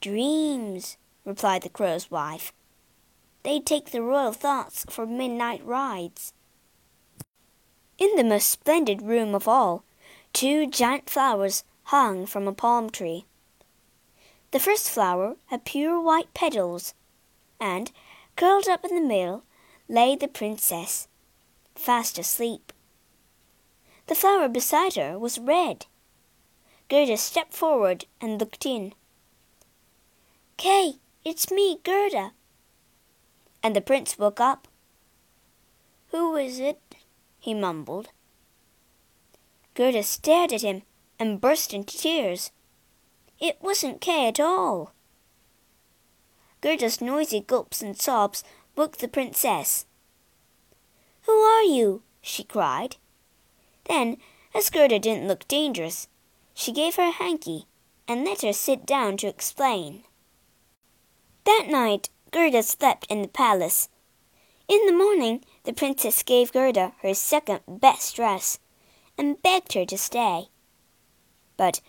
Dreams, 0.00 0.96
replied 1.24 1.62
the 1.62 1.68
crow's 1.68 2.10
wife. 2.10 2.52
They 3.44 3.60
take 3.60 3.90
the 3.90 4.02
royal 4.02 4.32
thoughts 4.32 4.86
for 4.88 5.06
midnight 5.06 5.64
rides. 5.64 6.32
In 7.98 8.16
the 8.16 8.24
most 8.24 8.50
splendid 8.50 9.02
room 9.02 9.34
of 9.34 9.46
all, 9.46 9.84
two 10.32 10.66
giant 10.66 11.08
flowers 11.10 11.62
hung 11.84 12.24
from 12.26 12.48
a 12.48 12.52
palm 12.52 12.88
tree. 12.88 13.26
The 14.50 14.58
first 14.58 14.88
flower 14.88 15.36
had 15.46 15.66
pure 15.66 16.00
white 16.00 16.32
petals, 16.32 16.94
and, 17.60 17.92
curled 18.34 18.66
up 18.66 18.84
in 18.84 18.94
the 18.94 19.06
middle, 19.06 19.44
lay 19.88 20.16
the 20.16 20.28
princess, 20.28 21.06
fast 21.74 22.18
asleep. 22.18 22.72
The 24.06 24.14
flower 24.14 24.48
beside 24.48 24.94
her 24.94 25.18
was 25.18 25.38
red. 25.38 25.86
Gerda 26.88 27.18
stepped 27.18 27.52
forward 27.52 28.06
and 28.20 28.40
looked 28.40 28.64
in. 28.64 28.94
Kay, 30.56 30.94
it's 31.24 31.50
me, 31.50 31.78
Gerda, 31.82 32.32
and 33.64 33.74
the 33.74 33.80
prince 33.80 34.18
woke 34.18 34.40
up. 34.40 34.68
Who 36.10 36.36
is 36.36 36.60
it? 36.60 36.78
he 37.40 37.54
mumbled. 37.54 38.10
Gerda 39.74 40.02
stared 40.02 40.52
at 40.52 40.62
him 40.62 40.82
and 41.18 41.40
burst 41.40 41.72
into 41.72 41.98
tears. 41.98 42.52
It 43.40 43.56
wasn't 43.60 44.00
Kay 44.00 44.28
at 44.28 44.38
all. 44.38 44.92
Gerda's 46.60 47.00
noisy 47.00 47.40
gulps 47.40 47.82
and 47.82 48.00
sobs 48.00 48.44
woke 48.76 48.98
the 48.98 49.08
princess. 49.08 49.86
Who 51.22 51.32
are 51.32 51.62
you? 51.64 52.02
she 52.20 52.44
cried. 52.44 52.96
Then, 53.84 54.18
as 54.54 54.70
Gerda 54.70 54.98
didn't 54.98 55.28
look 55.28 55.48
dangerous, 55.48 56.06
she 56.54 56.70
gave 56.70 56.96
her 56.96 57.08
a 57.08 57.10
hanky 57.10 57.66
and 58.06 58.24
let 58.24 58.42
her 58.42 58.52
sit 58.52 58.86
down 58.86 59.16
to 59.18 59.26
explain. 59.26 60.04
That 61.44 61.66
night, 61.68 62.08
Gerda 62.34 62.64
slept 62.64 63.06
in 63.08 63.22
the 63.22 63.28
palace. 63.28 63.88
In 64.66 64.84
the 64.86 64.92
morning, 64.92 65.44
the 65.62 65.72
princess 65.72 66.24
gave 66.24 66.50
Gerda 66.50 66.92
her 67.00 67.14
second 67.14 67.60
best 67.68 68.16
dress 68.16 68.58
and 69.16 69.40
begged 69.40 69.74
her 69.74 69.86
to 69.86 69.96
stay. 69.96 70.48
But 71.56 71.80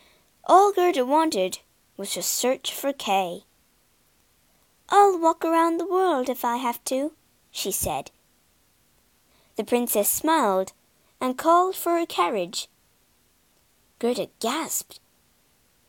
all 0.44 0.72
Gerda 0.72 1.04
wanted 1.04 1.62
was 1.98 2.14
to 2.14 2.22
search 2.22 2.72
for 2.72 2.94
Kay. 2.94 3.46
I'll 4.90 5.18
walk 5.18 5.44
around 5.44 5.80
the 5.80 5.88
world 5.88 6.30
if 6.30 6.46
I 6.46 6.58
have 6.58 6.84
to, 6.84 7.14
she 7.50 7.72
said. 7.72 8.12
The 9.56 9.64
princess 9.64 10.08
smiled 10.08 10.74
and 11.20 11.40
called 11.40 11.76
for 11.76 11.98
a 11.98 12.06
carriage. 12.06 12.68
Gerda 13.98 14.28
gasped. 14.40 15.00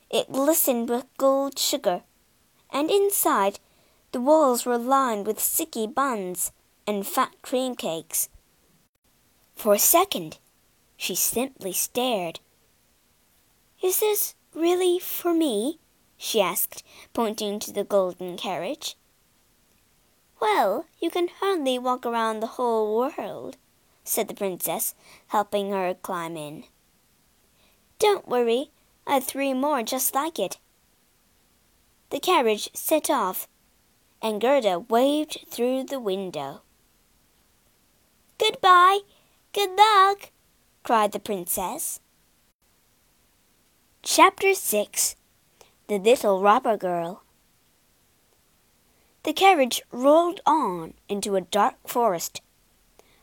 It 0.08 0.32
glistened 0.32 0.88
with 0.88 1.04
gold 1.18 1.58
sugar, 1.58 2.04
and 2.70 2.90
inside 2.90 3.58
the 4.16 4.22
walls 4.22 4.64
were 4.64 4.78
lined 4.78 5.26
with 5.26 5.38
sticky 5.38 5.86
buns 5.86 6.50
and 6.86 7.06
fat 7.06 7.34
cream 7.42 7.74
cakes. 7.74 8.30
For 9.54 9.74
a 9.74 9.78
second, 9.78 10.38
she 10.96 11.14
simply 11.14 11.74
stared. 11.74 12.40
Is 13.82 14.00
this 14.00 14.34
really 14.54 14.98
for 14.98 15.34
me? 15.34 15.80
she 16.16 16.40
asked, 16.40 16.82
pointing 17.12 17.58
to 17.58 17.70
the 17.70 17.84
golden 17.84 18.38
carriage. 18.38 18.96
Well, 20.40 20.86
you 20.98 21.10
can 21.10 21.28
hardly 21.28 21.78
walk 21.78 22.06
around 22.06 22.40
the 22.40 22.56
whole 22.56 22.96
world, 22.96 23.58
said 24.02 24.28
the 24.28 24.34
princess, 24.34 24.94
helping 25.26 25.72
her 25.72 25.92
climb 25.92 26.38
in. 26.38 26.64
Don't 27.98 28.26
worry, 28.26 28.70
I 29.06 29.12
have 29.16 29.24
three 29.24 29.52
more 29.52 29.82
just 29.82 30.14
like 30.14 30.38
it. 30.38 30.56
The 32.08 32.18
carriage 32.18 32.70
set 32.72 33.10
off, 33.10 33.46
and 34.22 34.40
Gerda 34.40 34.78
waved 34.78 35.46
through 35.48 35.84
the 35.84 36.00
window. 36.00 36.62
Goodbye, 38.38 39.00
good 39.52 39.70
luck, 39.76 40.30
cried 40.82 41.12
the 41.12 41.18
princess. 41.18 42.00
Chapter 44.02 44.54
6 44.54 45.16
The 45.88 45.98
Little 45.98 46.42
Robber 46.42 46.76
Girl 46.76 47.22
The 49.24 49.32
carriage 49.32 49.82
rolled 49.90 50.40
on 50.46 50.94
into 51.08 51.34
a 51.36 51.40
dark 51.40 51.76
forest, 51.86 52.40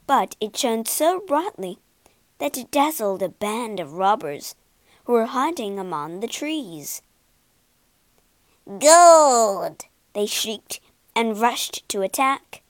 but 0.06 0.36
it 0.42 0.58
shone 0.58 0.86
so 0.86 1.22
brightly 1.22 1.80
that 2.40 2.58
it 2.58 2.72
dazzled 2.72 3.24
a 3.24 3.30
band 3.30 3.80
of 3.80 3.94
robbers 3.94 4.56
who 5.06 5.14
were 5.14 5.28
hiding 5.28 5.80
among 5.80 6.20
the 6.20 6.28
trees. 6.28 7.02
Gold! 8.80 9.86
they 10.14 10.26
shrieked 10.26 10.80
and 11.16 11.40
rushed 11.40 11.88
to 11.90 12.02
attack. 12.02 12.62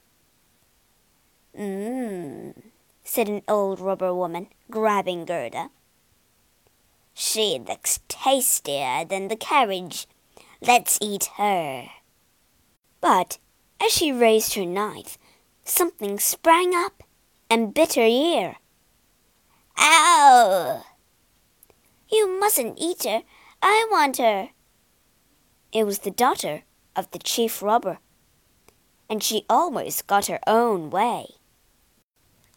Mmm, 1.57 2.53
said 3.03 3.29
an 3.29 3.41
old 3.47 3.79
robber 3.79 4.13
woman, 4.13 4.47
grabbing 4.71 5.25
Gerda. 5.25 5.69
She 7.13 7.59
looks 7.59 7.99
tastier 8.07 9.05
than 9.05 9.27
the 9.27 9.35
carriage. 9.35 10.07
Let's 10.61 10.97
eat 11.01 11.29
her. 11.37 11.89
But 13.01 13.37
as 13.79 13.91
she 13.91 14.11
raised 14.11 14.55
her 14.55 14.65
knife, 14.65 15.17
something 15.63 16.19
sprang 16.19 16.73
up 16.73 17.03
and 17.49 17.73
bit 17.73 17.93
her 17.95 18.01
ear. 18.01 18.55
Ow! 19.77 20.83
You 22.09 22.39
mustn't 22.39 22.79
eat 22.79 23.03
her. 23.03 23.23
I 23.61 23.87
want 23.91 24.17
her. 24.17 24.49
It 25.71 25.85
was 25.85 25.99
the 25.99 26.11
daughter 26.11 26.63
of 26.95 27.11
the 27.11 27.19
chief 27.19 27.61
robber, 27.61 27.99
and 29.09 29.23
she 29.23 29.45
always 29.49 30.01
got 30.01 30.27
her 30.27 30.39
own 30.47 30.89
way. 30.89 31.25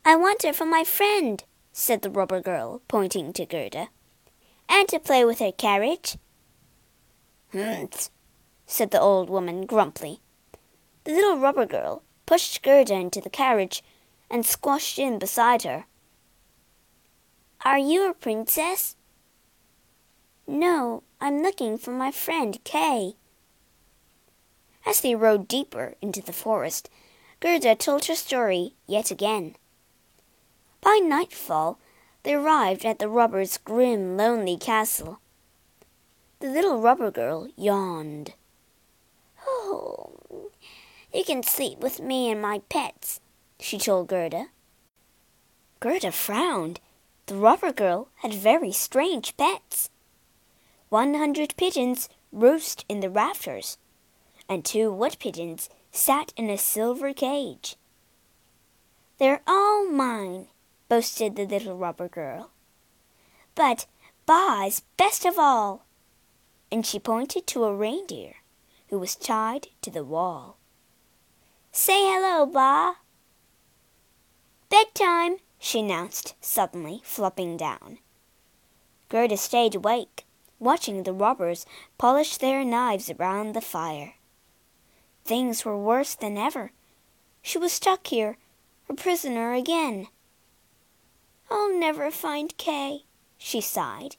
I 0.04 0.16
want 0.16 0.42
her 0.42 0.52
for 0.52 0.66
my 0.66 0.85
friend, 0.85 1.42
said 1.72 2.02
the 2.02 2.11
robber 2.11 2.40
girl, 2.40 2.82
pointing 2.88 3.32
to 3.35 3.46
Gerda 3.46 3.88
and 4.68 4.88
to 4.88 4.98
play 4.98 5.24
with 5.24 5.38
her 5.38 5.52
carriage. 5.52 6.16
Humph, 7.52 8.11
said 8.66 8.90
the 8.90 9.00
old 9.00 9.30
woman 9.30 9.66
grumpily. 9.66 10.20
The 11.04 11.12
little 11.12 11.38
robber 11.38 11.66
girl 11.66 12.02
pushed 12.26 12.62
Gerda 12.62 12.94
into 12.94 13.20
the 13.20 13.30
carriage 13.30 13.82
and 14.30 14.44
squashed 14.44 14.98
in 14.98 15.18
beside 15.18 15.62
her. 15.62 15.87
Are 17.64 17.78
you 17.78 18.11
a 18.11 18.14
princess? 18.14 18.96
No, 20.46 21.02
I'm 21.20 21.42
looking 21.42 21.78
for 21.78 21.92
my 21.92 22.11
friend 22.11 22.59
Kay. 22.64 23.16
As 24.96 25.02
they 25.02 25.14
rode 25.14 25.46
deeper 25.46 25.94
into 26.00 26.22
the 26.22 26.32
forest, 26.32 26.88
Gerda 27.40 27.74
told 27.74 28.06
her 28.06 28.14
story 28.14 28.72
yet 28.87 29.11
again. 29.11 29.56
By 30.80 31.00
nightfall, 31.04 31.78
they 32.22 32.32
arrived 32.32 32.87
at 32.87 32.98
the 32.98 33.11
robber's 33.11 33.59
grim, 33.59 34.16
lonely 34.16 34.56
castle. 34.56 35.20
The 36.40 36.48
little 36.48 36.80
robber 36.80 37.11
girl 37.11 37.46
yawned. 37.56 38.32
Oh, 39.46 40.18
you 41.12 41.24
can 41.24 41.42
sleep 41.42 41.80
with 41.80 42.00
me 42.00 42.30
and 42.30 42.40
my 42.40 42.62
pets, 42.70 43.20
she 43.61 43.76
told 43.76 44.09
Gerda. 44.09 44.46
Gerda 45.78 46.11
frowned. 46.11 46.80
The 47.26 47.35
robber 47.35 47.70
girl 47.70 48.09
had 48.22 48.32
very 48.32 48.72
strange 48.72 49.37
pets. 49.37 49.90
One 50.88 51.12
hundred 51.12 51.54
pigeons 51.59 52.09
roost 52.32 52.87
in 52.88 53.00
the 53.00 53.11
rafters, 53.11 53.76
and 54.48 54.64
two 54.64 54.92
wood 54.92 55.16
pigeons 55.18 55.68
sat 55.90 56.32
in 56.37 56.50
a 56.50 56.59
silver 56.59 57.12
cage. 57.12 57.76
They're 59.18 59.42
all 59.46 59.87
mine, 59.87 60.48
boasted 60.88 61.37
the 61.37 61.46
little 61.46 61.76
robber 61.76 62.09
girl. 62.09 62.50
But 63.54 63.87
Ba's 64.26 64.82
best 64.96 65.24
of 65.24 65.38
all. 65.38 65.87
And 66.70 66.85
she 66.85 66.98
pointed 66.98 67.46
to 67.48 67.64
a 67.64 67.74
reindeer 67.74 68.37
who 68.88 68.98
was 68.98 69.16
tied 69.16 69.68
to 69.82 69.90
the 69.90 70.04
wall. 70.04 70.59
Say 71.72 72.02
hello, 72.04 72.46
Ba. 72.46 72.96
Bedtime, 74.68 75.37
she 75.59 75.80
announced 75.80 76.35
suddenly, 76.40 77.00
flopping 77.04 77.56
down. 77.56 77.98
Gerda 79.09 79.37
stayed 79.37 79.74
awake, 79.74 80.26
watching 80.59 81.02
the 81.02 81.12
robbers 81.12 81.64
polish 81.98 82.37
their 82.37 82.64
knives 82.64 83.09
around 83.11 83.54
the 83.54 83.61
fire. 83.61 84.14
Things 85.26 85.64
were 85.64 85.76
worse 85.76 86.14
than 86.14 86.38
ever. 86.38 86.70
She 87.42 87.58
was 87.58 87.72
stuck 87.72 88.06
here, 88.06 88.38
a 88.88 88.94
prisoner 88.94 89.54
again. 89.54 90.06
I'll 91.50 91.76
never 91.76 92.12
find 92.12 92.56
Kay, 92.56 93.06
she 93.36 93.60
sighed. 93.60 94.14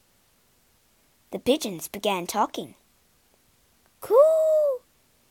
The 1.30 1.38
pigeons 1.38 1.88
began 1.88 2.26
talking. 2.26 2.74
Coo! 4.02 4.82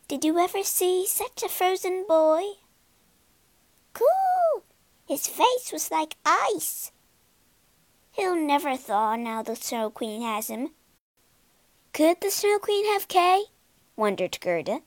Did 0.08 0.24
you 0.24 0.36
ever 0.40 0.64
see 0.64 1.06
such 1.06 1.44
a 1.44 1.48
frozen 1.48 2.04
boy? 2.08 2.42
Coo! 3.92 4.64
His 5.06 5.28
face 5.28 5.70
was 5.72 5.92
like 5.92 6.16
ice. 6.26 6.90
He'll 8.10 8.34
never 8.34 8.76
thaw 8.76 9.14
now 9.14 9.44
the 9.44 9.54
Snow 9.54 9.90
Queen 9.90 10.22
has 10.22 10.48
him. 10.48 10.70
Could 11.92 12.20
the 12.20 12.32
Snow 12.32 12.58
Queen 12.58 12.84
have 12.92 13.06
Kay? 13.06 13.44
wondered 13.94 14.40
Gerda. 14.40 14.80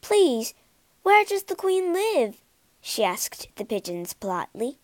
Please, 0.00 0.54
where 1.02 1.24
does 1.24 1.44
the 1.44 1.56
Queen 1.56 1.92
live? 1.92 2.42
she 2.80 3.04
asked 3.04 3.48
the 3.56 3.64
pigeons 3.64 4.12
politely. 4.14 4.78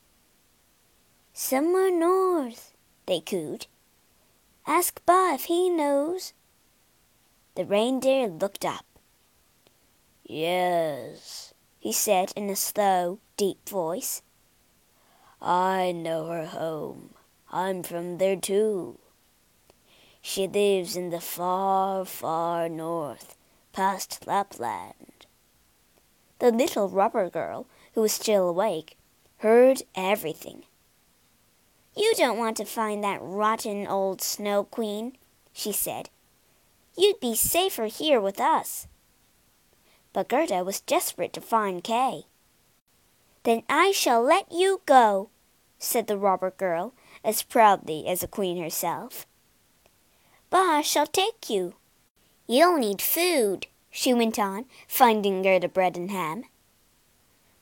Somewhere 1.33 1.91
north, 1.91 2.75
they 3.07 3.21
cooed. 3.21 3.67
Ask 4.67 5.05
Ba 5.05 5.33
if 5.35 5.45
he 5.45 5.69
knows. 5.69 6.33
The 7.55 7.65
reindeer 7.65 8.29
looked 8.29 8.65
up. 8.65 8.85
Yes, 10.25 11.53
he 11.79 11.93
said 11.93 12.33
in 12.35 12.49
a 12.49 12.57
slow, 12.57 13.19
deep 13.37 13.69
voice. 13.69 14.23
I 15.41 15.93
know 15.93 16.27
her 16.27 16.47
home. 16.47 17.15
I'm 17.53 17.83
from 17.83 18.19
there 18.19 18.37
too. 18.37 18.99
She 20.23 20.49
lives 20.49 20.97
in 20.97 21.11
the 21.11 21.21
far, 21.21 22.07
far 22.07 22.69
north, 22.71 23.37
past 23.75 24.27
Lapland. 24.27 25.27
The 26.39 26.53
little 26.53 26.89
robber 26.89 27.29
girl, 27.29 27.67
who 27.95 28.03
was 28.03 28.13
still 28.13 28.49
awake, 28.49 28.97
heard 29.39 29.83
everything. 29.95 30.63
You 31.97 32.15
don't 32.17 32.39
want 32.39 32.57
to 32.59 32.65
find 32.65 33.03
that 33.05 33.21
rotten 33.21 33.87
old 33.87 34.23
Snow 34.23 34.65
Queen, 34.65 35.19
she 35.53 35.73
said. 35.73 36.09
You'd 36.97 37.21
be 37.21 37.35
safer 37.35 37.87
here 37.87 38.21
with 38.21 38.41
us. 38.41 38.87
But 40.13 40.29
Gerda 40.29 40.63
was 40.63 40.81
desperate 40.81 41.33
to 41.33 41.41
find 41.41 41.83
Kay. 41.83 42.23
Then 43.43 43.65
I 43.69 43.91
shall 43.91 44.23
let 44.23 44.51
you 44.53 44.83
go, 44.87 45.31
said 45.79 46.07
the 46.07 46.17
robber 46.17 46.53
girl, 46.53 46.95
as 47.25 47.43
proudly 47.43 48.07
as 48.07 48.23
a 48.23 48.29
queen 48.29 48.63
herself. 48.63 49.27
Ba 50.51 50.81
shall 50.85 51.07
take 51.07 51.51
you. 51.51 51.75
You'll 52.47 52.79
need 52.79 53.01
food, 53.01 53.67
she 53.91 54.13
went 54.13 54.39
on, 54.39 54.67
finding 54.87 55.43
Gerda 55.43 55.69
bread 55.69 55.97
and 55.97 56.11
ham. 56.11 56.45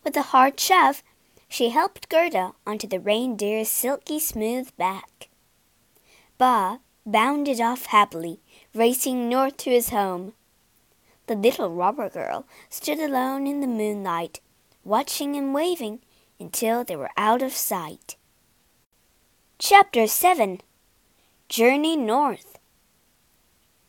With 0.02 0.16
a 0.16 0.22
hard 0.22 0.58
shove, 0.58 1.02
she 1.48 1.68
helped 1.68 2.08
Gerda 2.08 2.54
onto 2.66 2.88
the 2.88 2.98
reindeer's 2.98 3.68
silky 3.68 4.18
smooth 4.18 4.76
back. 4.76 5.28
Ba 6.38 6.80
bounded 7.06 7.60
off 7.60 7.86
happily, 7.86 8.40
racing 8.74 9.28
north 9.28 9.56
to 9.58 9.70
his 9.70 9.90
home. 9.90 10.32
The 11.26 11.36
little 11.36 11.70
robber 11.70 12.08
girl 12.08 12.46
stood 12.68 12.98
alone 12.98 13.46
in 13.46 13.60
the 13.60 13.66
moonlight, 13.68 14.40
watching 14.84 15.36
and 15.36 15.54
waving 15.54 16.00
until 16.40 16.82
they 16.82 16.96
were 16.96 17.10
out 17.16 17.42
of 17.42 17.52
sight. 17.52 18.16
Chapter 19.58 20.08
7 20.08 20.60
Journey 21.48 21.96
North 21.96 22.58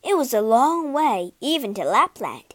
It 0.06 0.16
was 0.16 0.34
a 0.34 0.42
long 0.42 0.92
way 0.92 1.32
even 1.40 1.72
to 1.74 1.84
Lapland. 1.84 2.54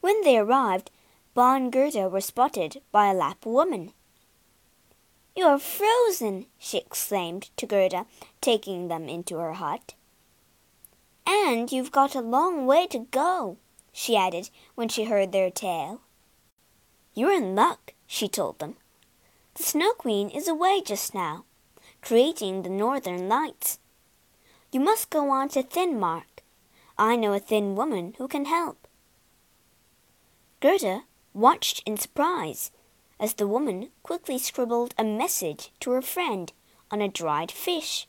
When 0.00 0.20
they 0.22 0.36
arrived, 0.36 0.90
and 1.36 1.72
Gerda 1.72 2.08
were 2.08 2.20
spotted 2.20 2.82
by 2.92 3.10
a 3.10 3.14
Lapp 3.14 3.46
woman. 3.46 3.92
You're 5.34 5.58
frozen, 5.58 6.46
she 6.58 6.78
exclaimed 6.78 7.50
to 7.56 7.66
Gerda, 7.66 8.06
taking 8.40 8.88
them 8.88 9.08
into 9.08 9.38
her 9.38 9.54
hut. 9.54 9.94
And 11.26 11.70
you've 11.70 11.92
got 11.92 12.14
a 12.14 12.20
long 12.20 12.66
way 12.66 12.86
to 12.88 13.06
go, 13.10 13.56
she 13.92 14.16
added 14.16 14.50
when 14.74 14.88
she 14.88 15.04
heard 15.04 15.32
their 15.32 15.50
tale. 15.50 16.00
You're 17.14 17.32
in 17.32 17.54
luck, 17.54 17.94
she 18.06 18.28
told 18.28 18.58
them. 18.58 18.76
The 19.54 19.62
Snow 19.62 19.92
Queen 19.92 20.28
is 20.28 20.48
away 20.48 20.82
just 20.84 21.14
now, 21.14 21.44
creating 22.02 22.62
the 22.62 22.68
northern 22.68 23.28
lights. 23.28 23.78
You 24.72 24.80
must 24.80 25.10
go 25.10 25.30
on 25.30 25.48
to 25.50 25.62
Finnmark. 25.62 26.29
I 27.00 27.16
know 27.16 27.32
a 27.32 27.40
Finn 27.40 27.76
woman 27.76 28.14
who 28.18 28.28
can 28.28 28.44
help. 28.44 28.86
Gerda 30.60 31.04
watched 31.32 31.82
in 31.86 31.96
surprise 31.96 32.70
as 33.18 33.32
the 33.32 33.48
woman 33.48 33.88
quickly 34.02 34.36
scribbled 34.36 34.92
a 34.98 35.02
message 35.02 35.72
to 35.80 35.92
her 35.92 36.02
friend 36.02 36.52
on 36.90 37.00
a 37.00 37.08
dried 37.08 37.50
fish. 37.50 38.06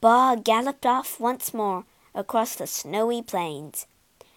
Ba 0.00 0.36
galloped 0.42 0.84
off 0.84 1.20
once 1.20 1.54
more 1.54 1.84
across 2.12 2.56
the 2.56 2.66
snowy 2.66 3.22
plains 3.22 3.86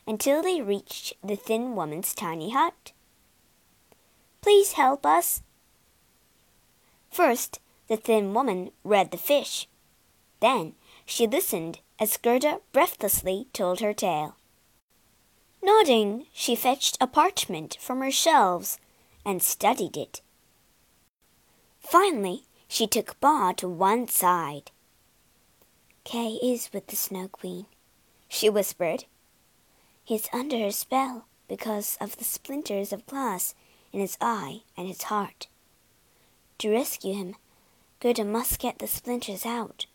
until 0.05 0.43
they 0.43 0.61
reached 0.61 1.13
the 1.23 1.35
Finn 1.35 1.73
woman's 1.73 2.13
tiny 2.13 2.51
hut. 2.51 2.91
Please 4.41 4.73
help 4.73 5.07
us. 5.07 5.41
First, 7.09 7.59
the 7.87 7.97
thin 7.97 8.35
woman 8.35 8.69
read 8.83 9.09
the 9.09 9.17
fish. 9.17 9.67
Then 10.39 10.75
she 11.07 11.25
listened 11.25 11.79
as 11.99 12.17
Gerda 12.17 12.59
breathlessly 12.71 13.47
told 13.53 13.79
her 13.79 13.93
tale. 13.93 14.35
Nodding, 15.63 16.27
she 16.33 16.55
fetched 16.55 16.97
a 17.01 17.07
parchment 17.07 17.77
from 17.79 18.01
her 18.01 18.11
shelves 18.11 18.77
and 19.25 19.41
studied 19.41 19.97
it. 19.97 20.21
Finally, 21.79 22.43
she 22.67 22.87
took 22.87 23.19
Ba 23.19 23.53
to 23.57 23.67
one 23.67 24.07
side. 24.07 24.71
Kay 26.03 26.39
is 26.43 26.69
with 26.71 26.87
the 26.87 26.95
Snow 26.95 27.27
Queen, 27.27 27.65
she 28.27 28.49
whispered. 28.49 29.05
He's 30.03 30.29
under 30.31 30.59
her 30.59 30.71
spell 30.71 31.25
because 31.47 31.97
of 31.99 32.17
the 32.17 32.23
splinters 32.23 32.93
of 32.93 33.07
glass 33.07 33.55
in 33.91 33.99
his 33.99 34.17
eye 34.21 34.61
and 34.77 34.87
his 34.87 35.03
heart. 35.03 35.47
To 36.59 36.71
rescue 36.71 37.13
him, 37.13 37.35
Gerda 37.99 38.23
must 38.23 38.59
get 38.59 38.79
the 38.79 38.87
splinters 38.87 39.45
out. 39.45 39.87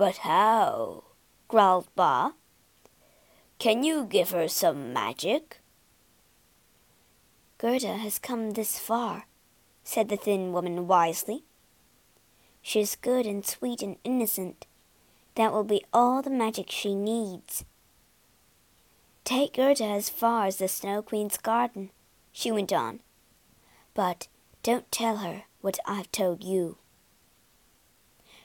But 0.00 0.16
how? 0.24 1.04
growled 1.46 1.88
Ba. 1.94 2.32
Can 3.58 3.82
you 3.84 4.06
give 4.06 4.30
her 4.30 4.48
some 4.48 4.94
magic? 4.94 5.60
Gerda 7.58 7.98
has 7.98 8.18
come 8.18 8.52
this 8.52 8.78
far, 8.78 9.26
said 9.84 10.08
the 10.08 10.16
Finn 10.16 10.54
woman 10.54 10.86
wisely. 10.86 11.44
She 12.62 12.80
is 12.80 12.96
good 12.96 13.26
and 13.26 13.44
sweet 13.44 13.82
and 13.82 13.96
innocent. 14.02 14.66
That 15.34 15.52
will 15.52 15.64
be 15.64 15.84
all 15.92 16.22
the 16.22 16.30
magic 16.30 16.70
she 16.70 16.94
needs. 16.94 17.66
Take 19.22 19.52
Gerda 19.52 19.84
as 19.84 20.08
far 20.08 20.46
as 20.46 20.56
the 20.56 20.68
Snow 20.68 21.02
Queen's 21.02 21.36
garden, 21.36 21.90
she 22.32 22.50
went 22.50 22.72
on. 22.72 23.00
But 23.92 24.28
don't 24.62 24.90
tell 24.90 25.18
her 25.18 25.42
what 25.60 25.78
I've 25.84 26.10
told 26.10 26.42
you. 26.42 26.78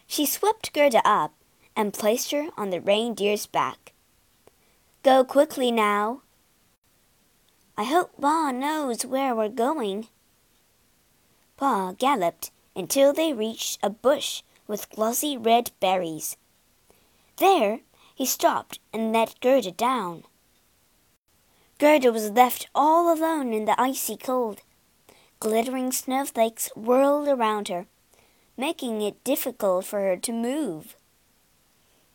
She 0.05 0.25
swept 0.25 0.73
Gerda 0.73 1.01
up 1.07 1.33
and 1.75 1.93
placed 1.93 2.31
her 2.31 2.49
on 2.57 2.69
the 2.69 2.81
reindeer's 2.81 3.45
back. 3.45 3.93
Go 5.03 5.23
quickly 5.23 5.71
now, 5.71 6.21
I 7.77 7.83
hope 7.83 8.11
Ba 8.17 8.53
knows 8.53 9.05
where 9.05 9.35
we're 9.35 9.49
going. 9.49 10.07
Ba 11.57 11.93
galloped 11.97 12.51
until 12.73 13.11
they 13.11 13.33
reached 13.33 13.79
a 13.83 13.89
bush 13.89 14.43
with 14.65 14.89
glossy 14.89 15.35
red 15.37 15.71
berries. 15.81 16.37
There 17.37 17.81
he 18.15 18.25
stopped 18.25 18.79
and 18.93 19.11
let 19.11 19.39
Gerda 19.41 19.71
down. 19.71 20.23
Gerda 21.79 22.13
was 22.13 22.31
left 22.31 22.69
all 22.73 23.13
alone 23.13 23.51
in 23.51 23.65
the 23.65 23.79
icy 23.79 24.15
cold. 24.15 24.61
Glittering 25.41 25.91
snowflakes 25.91 26.69
whirled 26.77 27.27
around 27.27 27.67
her, 27.67 27.87
making 28.55 29.01
it 29.01 29.21
difficult 29.25 29.83
for 29.83 29.99
her 29.99 30.15
to 30.15 30.31
move. 30.31 30.95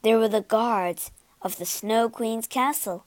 There 0.02 0.18
were 0.18 0.28
the 0.28 0.40
guards 0.40 1.10
of 1.42 1.58
the 1.58 1.66
Snow 1.66 2.08
Queen's 2.08 2.46
castle. 2.46 3.04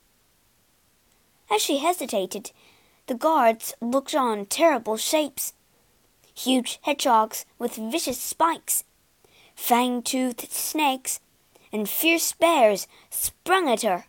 As 1.52 1.62
she 1.62 1.78
hesitated, 1.78 2.52
the 3.08 3.16
guards 3.16 3.74
looked 3.82 4.16
on 4.16 4.46
terrible 4.46 4.98
shapes 4.98 5.54
huge 6.36 6.80
hedgehogs 6.84 7.46
with 7.60 7.76
vicious 7.76 8.20
spikes, 8.20 8.84
fang 9.56 10.02
toothed 10.02 10.52
snakes, 10.52 11.20
and 11.72 11.90
fierce 11.90 12.34
bears 12.34 12.88
sprung 13.10 13.70
at 13.70 13.82
her. 13.82 14.06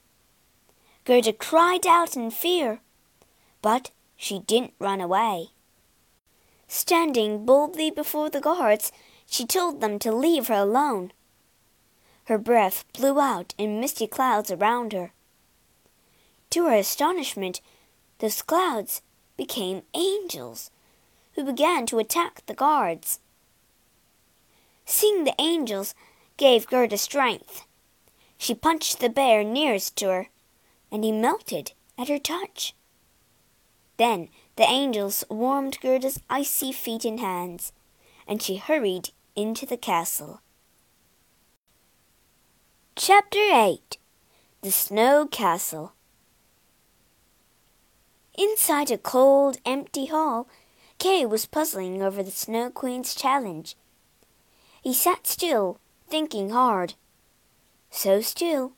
Gerda 1.05 1.33
cried 1.33 1.87
out 1.87 2.17
in 2.17 2.31
fear, 2.31 2.81
but 3.63 3.91
she 4.17 4.39
didn't 4.39 4.75
run 4.79 5.01
away. 5.01 5.49
Standing 6.67 7.45
boldly 7.45 7.91
before 7.91 8.31
the 8.31 8.41
guards, 8.41 8.91
she 9.27 9.47
told 9.47 9.81
them 9.81 9.99
to 9.99 10.13
leave 10.13 10.49
her 10.49 10.55
alone. 10.55 11.13
Her 12.25 12.39
breath 12.39 12.85
blew 12.95 13.21
out 13.21 13.55
in 13.59 13.81
misty 13.81 14.07
clouds 14.07 14.51
around 14.51 14.93
her. 14.93 15.13
To 16.51 16.65
her 16.65 16.75
astonishment, 16.75 17.61
those 18.19 18.41
clouds 18.41 19.03
became 19.37 19.83
angels, 19.93 20.71
who 21.35 21.45
began 21.45 21.85
to 21.87 21.99
attack 21.99 22.43
the 22.47 22.55
guards. 22.55 23.21
Seeing 24.87 25.25
the 25.25 25.35
angels 25.39 25.95
gave 26.37 26.69
Gerda 26.69 26.97
strength. 26.97 27.67
She 28.39 28.55
punched 28.55 29.01
the 29.01 29.09
bear 29.09 29.45
nearest 29.45 29.97
to 29.97 30.09
her, 30.09 30.29
and 30.91 31.05
he 31.05 31.13
melted 31.13 31.73
at 31.99 32.09
her 32.09 32.19
touch. 32.19 32.75
Then 33.97 34.29
the 34.57 34.65
angels 34.65 35.25
warmed 35.29 35.79
Gerda's 35.81 36.21
icy 36.31 36.73
feet 36.73 37.05
and 37.05 37.21
hands, 37.21 37.73
and 38.27 38.41
she 38.41 38.57
hurried 38.57 39.11
into 39.37 39.67
the 39.67 39.77
castle. 39.77 40.41
Chapter 42.97 43.41
8 43.41 43.99
The 44.63 44.71
Snow 44.71 45.27
Castle 45.27 45.95
Inside 48.39 48.93
a 48.93 48.99
cold, 48.99 49.59
empty 49.67 50.07
hall, 50.07 50.47
Kay 50.99 51.27
was 51.27 51.45
puzzling 51.45 52.05
over 52.05 52.23
the 52.23 52.31
Snow 52.31 52.71
Queen's 52.71 53.17
challenge. 53.17 53.75
He 54.81 54.95
sat 54.95 55.27
still, 55.27 55.81
thinking 56.09 56.51
hard. 56.51 56.95
So 57.91 58.21
still 58.21 58.75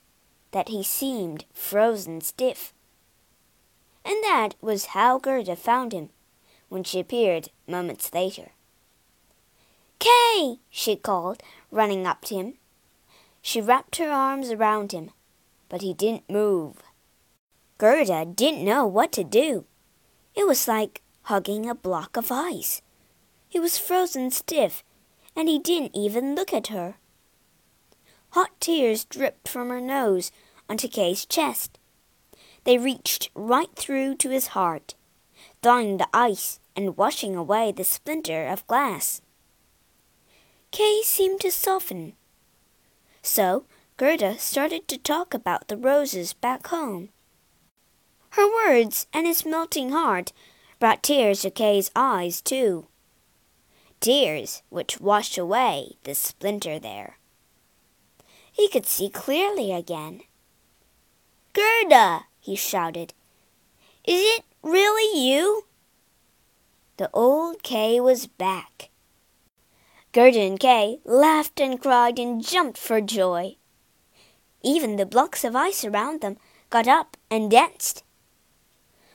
that 0.50 0.70
he 0.70 0.82
seemed 0.82 1.44
frozen 1.52 2.22
stiff. 2.22 2.72
And 4.02 4.16
that 4.24 4.54
was 4.62 4.86
how 4.86 5.18
Gerda 5.18 5.56
found 5.56 5.92
him 5.92 6.08
when 6.70 6.84
she 6.84 7.00
appeared 7.00 7.50
moments 7.68 8.14
later. 8.14 8.52
Kay! 9.98 10.60
she 10.70 10.96
called, 10.96 11.42
running 11.70 12.06
up 12.06 12.22
to 12.24 12.36
him. 12.36 12.54
She 13.46 13.60
wrapped 13.60 13.94
her 13.98 14.10
arms 14.10 14.50
around 14.50 14.90
him, 14.90 15.12
but 15.68 15.80
he 15.80 15.94
didn't 15.94 16.28
move. 16.28 16.82
Gerda 17.78 18.24
didn't 18.24 18.64
know 18.64 18.84
what 18.84 19.12
to 19.12 19.22
do. 19.22 19.66
It 20.34 20.48
was 20.48 20.66
like 20.66 21.00
hugging 21.22 21.70
a 21.70 21.74
block 21.76 22.16
of 22.16 22.32
ice. 22.32 22.82
He 23.48 23.60
was 23.60 23.78
frozen 23.78 24.32
stiff, 24.32 24.82
and 25.36 25.48
he 25.48 25.60
didn't 25.60 25.94
even 25.94 26.34
look 26.34 26.52
at 26.52 26.74
her. 26.74 26.96
Hot 28.30 28.50
tears 28.58 29.04
dripped 29.04 29.46
from 29.46 29.68
her 29.68 29.80
nose 29.80 30.32
onto 30.68 30.88
Kay's 30.88 31.24
chest. 31.24 31.78
They 32.64 32.78
reached 32.78 33.30
right 33.32 33.72
through 33.76 34.16
to 34.16 34.30
his 34.30 34.48
heart, 34.58 34.96
thawing 35.62 35.98
the 35.98 36.08
ice 36.12 36.58
and 36.74 36.96
washing 36.96 37.36
away 37.36 37.70
the 37.70 37.84
splinter 37.84 38.48
of 38.48 38.66
glass. 38.66 39.22
Kay 40.72 41.02
seemed 41.04 41.40
to 41.42 41.52
soften. 41.52 42.14
So 43.26 43.64
Gerda 43.96 44.38
started 44.38 44.86
to 44.86 44.96
talk 44.96 45.34
about 45.34 45.66
the 45.66 45.76
roses 45.76 46.32
back 46.32 46.68
home. 46.68 47.08
Her 48.30 48.46
words 48.46 49.08
and 49.12 49.26
his 49.26 49.44
melting 49.44 49.90
heart 49.90 50.32
brought 50.78 51.02
tears 51.02 51.42
to 51.42 51.50
Kay's 51.50 51.90
eyes, 51.96 52.40
too. 52.40 52.86
Tears 53.98 54.62
which 54.68 55.00
washed 55.00 55.36
away 55.36 55.96
the 56.04 56.14
splinter 56.14 56.78
there. 56.78 57.18
He 58.52 58.68
could 58.68 58.86
see 58.86 59.10
clearly 59.10 59.72
again. 59.72 60.20
Gerda, 61.52 62.26
he 62.38 62.54
shouted, 62.54 63.12
is 64.04 64.22
it 64.38 64.44
really 64.62 65.20
you? 65.20 65.64
The 66.96 67.10
old 67.12 67.64
Kay 67.64 68.00
was 68.00 68.28
back. 68.28 68.90
Gerda 70.16 70.40
and 70.40 70.58
Kay 70.58 70.98
laughed 71.04 71.60
and 71.60 71.78
cried 71.78 72.18
and 72.18 72.42
jumped 72.42 72.78
for 72.78 73.02
joy. 73.02 73.56
Even 74.62 74.96
the 74.96 75.04
blocks 75.04 75.44
of 75.44 75.54
ice 75.54 75.84
around 75.84 76.22
them 76.22 76.38
got 76.70 76.88
up 76.88 77.18
and 77.30 77.50
danced. 77.50 78.02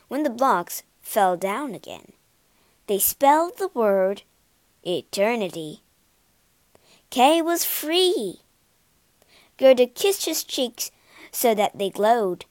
When 0.09 0.21
the 0.21 0.29
blocks 0.29 0.83
fell 1.01 1.37
down 1.37 1.73
again, 1.73 2.11
they 2.85 2.99
spelled 2.99 3.57
the 3.57 3.69
word 3.69 4.21
eternity. 4.85 5.81
Kay 7.09 7.41
was 7.41 7.65
free. 7.65 8.41
Gerda 9.57 9.87
kissed 9.87 10.25
his 10.25 10.43
cheeks 10.43 10.91
so 11.31 11.55
that 11.55 11.79
they 11.79 11.89
glowed. 11.89 12.45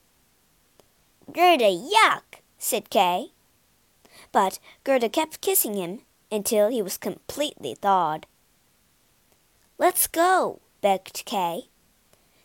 Gerda, 1.33 1.71
yuck, 1.71 2.43
said 2.59 2.91
Kay. 2.91 3.31
But 4.33 4.59
Gerda 4.83 5.09
kept 5.09 5.41
kissing 5.41 5.75
him 5.75 6.01
until 6.33 6.69
he 6.69 6.83
was 6.83 6.99
completely 6.99 7.77
thawed. 7.77 8.27
Let's 9.81 10.07
go, 10.07 10.61
begged 10.83 11.25
Kay. 11.25 11.71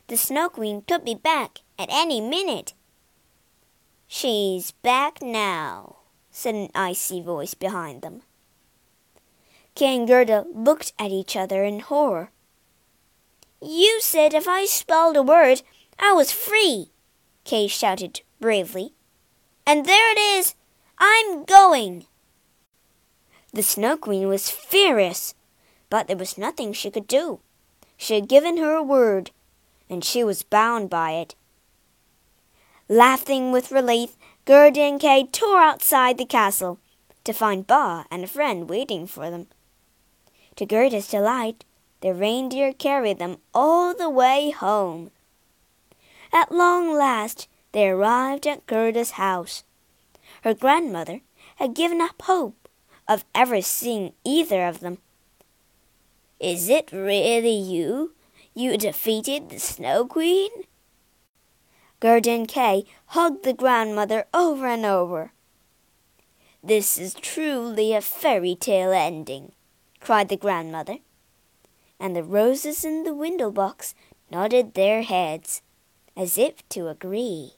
The 0.06 0.16
Snow 0.16 0.48
Queen 0.48 0.80
could 0.80 1.04
be 1.04 1.14
back 1.14 1.58
at 1.78 1.90
any 1.92 2.18
minute. 2.18 2.72
She's 4.08 4.70
back 4.70 5.20
now, 5.20 5.96
said 6.30 6.54
an 6.54 6.70
icy 6.74 7.20
voice 7.20 7.52
behind 7.52 8.00
them. 8.00 8.22
Kay 9.74 9.96
and 9.98 10.08
Gerda 10.08 10.46
looked 10.50 10.94
at 10.98 11.10
each 11.10 11.36
other 11.36 11.62
in 11.62 11.80
horror. 11.80 12.30
You 13.60 14.00
said 14.00 14.32
if 14.32 14.48
I 14.48 14.64
spelled 14.64 15.18
a 15.18 15.22
word, 15.22 15.60
I 15.98 16.14
was 16.14 16.32
free, 16.32 16.90
Kay 17.44 17.66
shouted 17.66 18.22
bravely. 18.40 18.94
And 19.66 19.84
there 19.84 20.10
it 20.10 20.18
is! 20.18 20.54
I'm 20.96 21.44
going! 21.44 22.06
The 23.52 23.62
Snow 23.62 23.98
Queen 23.98 24.26
was 24.26 24.48
furious, 24.48 25.34
but 25.90 26.06
there 26.06 26.16
was 26.16 26.38
nothing 26.38 26.72
she 26.72 26.90
could 26.90 27.06
do. 27.06 27.40
She 27.96 28.14
had 28.14 28.28
given 28.28 28.56
her 28.58 28.74
a 28.74 28.82
word, 28.82 29.30
and 29.88 30.04
she 30.04 30.22
was 30.24 30.42
bound 30.42 30.90
by 30.90 31.12
it. 31.12 31.34
Laughing 32.88 33.52
with 33.52 33.72
relief, 33.72 34.16
Gerda 34.44 34.80
and 34.80 35.00
Kay 35.00 35.26
tore 35.26 35.60
outside 35.60 36.18
the 36.18 36.24
castle 36.24 36.78
to 37.24 37.32
find 37.32 37.66
Ba 37.66 38.06
and 38.10 38.22
a 38.22 38.28
friend 38.28 38.68
waiting 38.68 39.06
for 39.06 39.30
them. 39.30 39.48
To 40.56 40.66
Gerda's 40.66 41.08
delight, 41.08 41.64
the 42.00 42.14
reindeer 42.14 42.72
carried 42.72 43.18
them 43.18 43.38
all 43.52 43.94
the 43.94 44.08
way 44.08 44.50
home. 44.50 45.10
At 46.32 46.52
long 46.52 46.92
last, 46.92 47.48
they 47.72 47.88
arrived 47.88 48.46
at 48.46 48.66
Gerda's 48.66 49.12
house. 49.12 49.64
Her 50.42 50.54
grandmother 50.54 51.22
had 51.56 51.74
given 51.74 52.00
up 52.00 52.22
hope 52.22 52.68
of 53.08 53.24
ever 53.34 53.60
seeing 53.60 54.12
either 54.24 54.64
of 54.64 54.80
them. 54.80 54.98
Is 56.38 56.68
it 56.68 56.92
really 56.92 57.56
you? 57.56 58.12
You 58.54 58.76
defeated 58.76 59.48
the 59.48 59.58
Snow 59.58 60.06
Queen? 60.06 60.50
And 62.02 62.46
Kay 62.46 62.84
hugged 63.06 63.42
the 63.42 63.54
grandmother 63.54 64.26
over 64.34 64.66
and 64.66 64.84
over. 64.84 65.32
This 66.62 66.98
is 66.98 67.14
truly 67.14 67.94
a 67.94 68.02
fairy 68.02 68.54
tale 68.54 68.92
ending, 68.92 69.52
cried 69.98 70.28
the 70.28 70.36
grandmother. 70.36 70.98
And 71.98 72.14
the 72.14 72.22
roses 72.22 72.84
in 72.84 73.04
the 73.04 73.14
window 73.14 73.50
box 73.50 73.94
nodded 74.30 74.74
their 74.74 75.02
heads 75.02 75.62
as 76.16 76.36
if 76.36 76.68
to 76.70 76.88
agree. 76.88 77.52